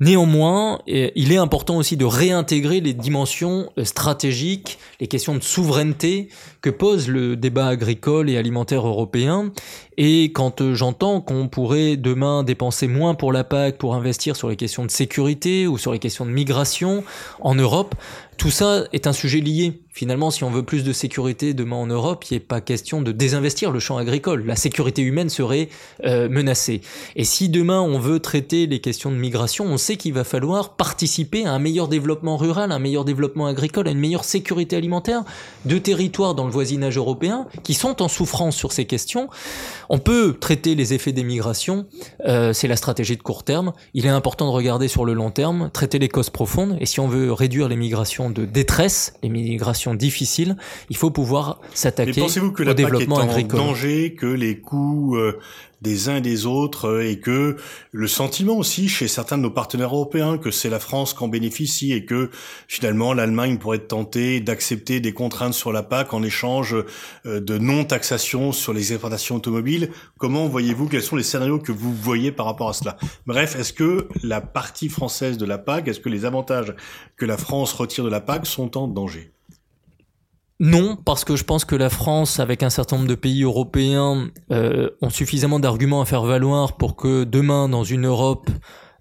Néanmoins, 0.00 0.80
il 0.86 1.32
est 1.32 1.36
important 1.36 1.76
aussi 1.76 1.96
de 1.96 2.04
réintégrer 2.04 2.80
les 2.80 2.94
dimensions 2.94 3.70
euh, 3.78 3.84
stratégiques, 3.84 4.78
les 5.00 5.06
questions 5.06 5.34
de 5.34 5.42
souveraineté 5.42 6.28
que 6.60 6.70
pose 6.70 7.08
le 7.08 7.36
débat 7.36 7.66
agricole 7.66 8.28
et 8.30 8.36
alimentaire 8.36 8.86
européen. 8.86 9.52
Et 9.98 10.32
quand 10.32 10.60
euh, 10.60 10.74
j'entends 10.74 11.20
qu'on 11.20 11.48
pourrait 11.48 11.96
demain 11.96 12.42
dépenser 12.42 12.88
moins 12.88 13.14
pour 13.14 13.32
la 13.32 13.44
PAC 13.44 13.78
pour 13.78 13.94
investir 13.94 14.36
sur 14.36 14.48
les 14.48 14.56
questions 14.56 14.84
de 14.84 14.90
sécurité 14.90 15.66
ou 15.66 15.78
sur 15.78 15.92
les 15.92 15.98
questions 15.98 16.24
de 16.24 16.30
migration 16.30 17.04
en 17.40 17.54
Europe, 17.54 17.94
tout 18.36 18.50
ça 18.50 18.84
est 18.92 19.06
un 19.06 19.12
sujet 19.12 19.40
lié. 19.40 19.82
Finalement, 19.94 20.30
si 20.30 20.42
on 20.42 20.50
veut 20.50 20.62
plus 20.62 20.84
de 20.84 20.92
sécurité 20.92 21.52
demain 21.52 21.76
en 21.76 21.86
Europe, 21.86 22.24
il 22.30 22.34
n'est 22.34 22.40
pas 22.40 22.62
question 22.62 23.02
de 23.02 23.12
désinvestir 23.12 23.70
le 23.70 23.78
champ 23.78 23.98
agricole. 23.98 24.46
La 24.46 24.56
sécurité 24.56 25.02
humaine 25.02 25.28
serait 25.28 25.68
euh, 26.04 26.30
menacée. 26.30 26.80
Et 27.14 27.24
si 27.24 27.50
demain 27.50 27.80
on 27.82 27.98
veut 27.98 28.18
traiter 28.18 28.66
les 28.66 28.80
questions 28.80 29.10
de 29.10 29.16
migration, 29.16 29.66
on 29.66 29.76
sait 29.76 29.96
qu'il 29.96 30.14
va 30.14 30.24
falloir 30.24 30.76
participer 30.76 31.44
à 31.44 31.52
un 31.52 31.58
meilleur 31.58 31.88
développement 31.88 32.38
rural, 32.38 32.72
un 32.72 32.78
meilleur 32.78 33.04
développement 33.04 33.46
agricole, 33.46 33.86
à 33.86 33.90
une 33.90 33.98
meilleure 33.98 34.24
sécurité 34.24 34.76
alimentaire 34.76 35.24
de 35.66 35.76
territoires 35.76 36.34
dans 36.34 36.46
le 36.46 36.52
voisinage 36.52 36.96
européen 36.96 37.46
qui 37.62 37.74
sont 37.74 38.00
en 38.00 38.08
souffrance 38.08 38.56
sur 38.56 38.72
ces 38.72 38.86
questions. 38.86 39.28
On 39.90 39.98
peut 39.98 40.38
traiter 40.40 40.74
les 40.74 40.94
effets 40.94 41.12
des 41.12 41.22
migrations, 41.22 41.86
euh, 42.26 42.54
c'est 42.54 42.68
la 42.68 42.76
stratégie 42.76 43.18
de 43.18 43.22
court 43.22 43.44
terme. 43.44 43.74
Il 43.92 44.06
est 44.06 44.10
important 44.10 44.46
de 44.46 44.52
regarder 44.52 44.88
sur 44.88 45.04
le 45.04 45.12
long 45.12 45.30
terme, 45.30 45.70
traiter 45.70 45.98
les 45.98 46.08
causes 46.08 46.30
profondes. 46.30 46.78
Et 46.80 46.86
si 46.86 46.98
on 46.98 47.08
veut 47.08 47.30
réduire 47.30 47.68
les 47.68 47.76
migrations 47.76 48.30
de 48.32 48.44
détresse, 48.44 49.14
les 49.22 49.28
migrations 49.28 49.94
difficiles, 49.94 50.56
il 50.90 50.96
faut 50.96 51.10
pouvoir 51.10 51.60
s'attaquer 51.74 52.22
au 52.22 52.74
développement 52.74 53.18
agricole. 53.18 53.60
En 53.60 53.66
danger, 53.66 54.14
que 54.14 54.26
les 54.26 54.58
coûts 54.58 55.16
euh, 55.16 55.38
des 55.82 56.08
uns 56.08 56.16
et 56.16 56.20
des 56.20 56.46
autres 56.46 56.88
euh, 56.88 57.10
et 57.10 57.18
que 57.18 57.56
le 57.90 58.06
sentiment 58.06 58.56
aussi 58.56 58.88
chez 58.88 59.08
certains 59.08 59.36
de 59.36 59.42
nos 59.42 59.50
partenaires 59.50 59.94
européens 59.94 60.38
que 60.38 60.50
c'est 60.50 60.70
la 60.70 60.78
France 60.78 61.12
qui 61.12 61.22
en 61.22 61.28
bénéficie 61.28 61.92
et 61.92 62.04
que 62.04 62.30
finalement 62.68 63.12
l'Allemagne 63.12 63.58
pourrait 63.58 63.78
être 63.78 63.88
tentée 63.88 64.40
d'accepter 64.40 65.00
des 65.00 65.12
contraintes 65.12 65.54
sur 65.54 65.72
la 65.72 65.82
PAC 65.82 66.14
en 66.14 66.22
échange 66.22 66.76
euh, 67.26 67.40
de 67.40 67.58
non-taxation 67.58 68.52
sur 68.52 68.72
les 68.72 68.92
exportations 68.92 69.36
automobiles. 69.36 69.90
Comment 70.18 70.46
voyez-vous 70.46 70.88
quels 70.88 71.02
sont 71.02 71.16
les 71.16 71.22
scénarios 71.22 71.58
que 71.58 71.72
vous 71.72 71.92
voyez 71.92 72.30
par 72.30 72.46
rapport 72.46 72.68
à 72.68 72.72
cela? 72.72 72.96
Bref, 73.26 73.56
est-ce 73.56 73.72
que 73.72 74.08
la 74.22 74.40
partie 74.40 74.88
française 74.88 75.36
de 75.36 75.44
la 75.44 75.58
PAC, 75.58 75.88
est-ce 75.88 76.00
que 76.00 76.08
les 76.08 76.24
avantages 76.24 76.74
que 77.16 77.26
la 77.26 77.36
France 77.36 77.72
retire 77.72 78.04
de 78.04 78.10
la 78.10 78.20
PAC 78.20 78.46
sont 78.46 78.76
en 78.76 78.86
danger? 78.86 79.31
Non, 80.64 80.94
parce 80.94 81.24
que 81.24 81.34
je 81.34 81.42
pense 81.42 81.64
que 81.64 81.74
la 81.74 81.90
France, 81.90 82.38
avec 82.38 82.62
un 82.62 82.70
certain 82.70 82.94
nombre 82.94 83.08
de 83.08 83.16
pays 83.16 83.42
européens, 83.42 84.30
euh, 84.52 84.90
ont 85.00 85.10
suffisamment 85.10 85.58
d'arguments 85.58 86.00
à 86.00 86.04
faire 86.04 86.22
valoir 86.22 86.76
pour 86.76 86.94
que 86.94 87.24
demain, 87.24 87.68
dans 87.68 87.82
une 87.82 88.06
Europe, 88.06 88.48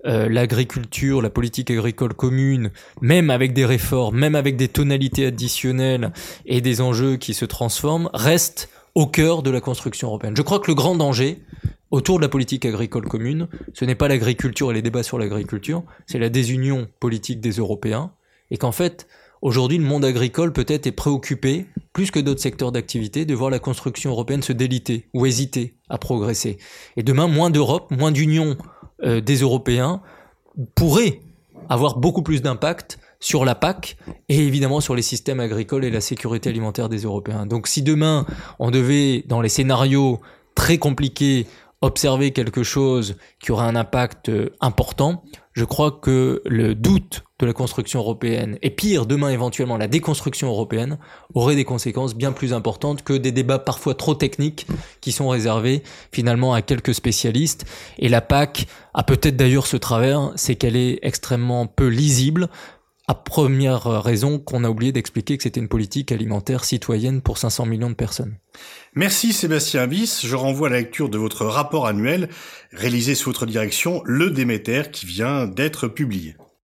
euh, 0.08 0.28
l'agriculture, 0.28 1.21
la 1.21 1.30
politique 1.30 1.69
agricole 1.69 2.15
commune, 2.15 2.71
même 3.02 3.30
avec 3.30 3.54
des 3.54 3.63
réformes, 3.63 4.17
même 4.17 4.34
avec 4.34 4.56
des 4.56 4.69
tonalités 4.69 5.28
additionnelles 5.28 6.12
et 6.47 6.62
des 6.62 6.82
enjeux 6.82 7.17
qui 7.17 7.36
se 7.36 7.45
transforment, 7.45 8.10
reste 8.12 8.69
au 8.95 9.06
cœur 9.06 9.43
de 9.43 9.52
la 9.52 9.62
construction 9.62 10.08
européenne. 10.08 10.34
Je 10.36 10.41
crois 10.41 10.60
que 10.60 10.71
le 10.71 10.74
grand 10.74 10.95
danger 10.95 11.43
autour 11.91 12.17
de 12.17 12.24
la 12.24 12.30
politique 12.30 12.65
agricole 12.65 13.08
commune, 13.08 13.47
ce 13.76 13.86
n'est 13.86 13.93
pas 13.93 14.08
l'agriculture 14.08 14.71
et 14.71 14.74
les 14.74 14.82
débats 14.82 15.04
sur 15.04 15.19
l'agriculture, 15.19 15.84
c'est 16.08 16.17
la 16.17 16.30
désunion 16.30 16.88
politique 17.00 17.39
des 17.39 17.52
Européens, 17.52 18.13
et 18.50 18.58
qu'en 18.58 18.71
fait, 18.71 19.06
Aujourd'hui, 19.41 19.80
le 19.80 19.84
monde 19.84 20.06
agricole 20.06 20.54
peut-être 20.54 20.86
est 20.86 20.91
préoccupé, 20.91 21.65
plus 21.93 22.12
que 22.12 22.19
d'autres 22.19 22.41
secteurs 22.41 22.71
d'activité, 22.71 23.25
de 23.25 23.34
voir 23.34 23.49
la 23.49 23.58
construction 23.58 24.12
européenne 24.12 24.43
se 24.43 24.54
déliter 24.54 25.10
ou 25.15 25.25
hésiter 25.25 25.75
à 25.89 25.97
progresser. 25.97 26.58
Et 26.95 27.01
demain, 27.01 27.27
moins 27.27 27.49
d'Europe, 27.49 27.89
moins 27.89 28.12
d'union 28.12 28.56
euh, 29.04 29.19
des 29.19 29.38
Européens 29.38 30.01
pourrait 30.75 31.21
avoir 31.69 31.97
beaucoup 31.97 32.21
plus 32.21 32.43
d'impact 32.43 32.99
sur 33.19 33.43
la 33.45 33.56
PAC 33.56 33.97
et 34.30 34.38
évidemment 34.38 34.80
sur 34.80 34.95
les 34.95 35.01
systèmes 35.01 35.39
agricoles 35.39 35.86
et 35.86 35.89
la 35.89 36.01
sécurité 36.01 36.49
alimentaire 36.49 36.89
des 36.89 37.04
Européens. 37.04 37.45
Donc 37.45 37.67
si 37.67 37.82
demain 37.82 38.25
on 38.60 38.69
devait, 38.69 39.23
dans 39.27 39.41
les 39.41 39.49
scénarios 39.49 40.19
très 40.54 40.77
compliqués, 40.77 41.47
observer 41.82 42.32
quelque 42.32 42.62
chose 42.62 43.15
qui 43.39 43.51
aurait 43.51 43.65
un 43.65 43.75
impact 43.75 44.30
euh, 44.30 44.49
important, 44.60 45.23
je 45.54 45.66
crois 45.66 45.92
que 45.92 46.42
le 46.46 46.76
doute 46.76 47.24
de 47.40 47.46
la 47.46 47.54
construction 47.54 48.00
européenne, 48.00 48.58
et 48.62 48.70
pire, 48.70 49.06
demain 49.06 49.30
éventuellement 49.30 49.78
la 49.78 49.88
déconstruction 49.88 50.48
européenne, 50.48 50.98
aurait 51.34 51.56
des 51.56 51.66
conséquences 51.66 52.16
bien 52.16 52.32
plus 52.32 52.54
importantes 52.54 53.04
que 53.04 53.14
des 53.14 53.32
débats 53.32 53.60
parfois 53.60 53.96
trop 53.96 54.16
techniques 54.16 54.68
qui 55.02 55.12
sont 55.12 55.28
réservés 55.28 55.84
finalement 56.12 56.54
à 56.54 56.62
quelques 56.62 56.94
spécialistes. 56.94 57.66
Et 57.98 58.10
la 58.10 58.22
PAC 58.22 58.68
a 58.94 59.04
peut-être 59.04 59.36
d'ailleurs 59.36 59.68
ce 59.68 59.78
travers, 59.78 60.32
c'est 60.36 60.56
qu'elle 60.56 60.76
est 60.76 61.00
extrêmement 61.02 61.66
peu 61.66 61.88
lisible, 61.88 62.48
à 63.08 63.16
première 63.16 63.84
raison 64.02 64.40
qu'on 64.40 64.64
a 64.64 64.70
oublié 64.70 64.92
d'expliquer 64.92 65.38
que 65.38 65.44
c'était 65.44 65.60
une 65.60 65.68
politique 65.68 66.12
alimentaire 66.12 66.64
citoyenne 66.64 67.22
pour 67.22 67.38
500 67.38 67.66
millions 67.66 67.90
de 67.90 67.96
personnes. 67.96 68.38
Merci 68.96 69.34
Sébastien 69.34 69.88
Bis. 69.88 70.26
Je 70.26 70.36
renvoie 70.36 70.68
à 70.68 70.72
la 70.72 70.80
lecture 70.80 71.10
de 71.10 71.18
votre 71.18 71.46
rapport 71.46 71.88
annuel 71.88 72.30
réalisé 72.72 73.16
sous 73.16 73.30
votre 73.30 73.46
direction, 73.46 74.02
le 74.06 74.30
Déméter, 74.30 74.84
qui 74.92 75.06
vient 75.06 75.48
d'être 75.48 75.88
publié. 75.88 76.36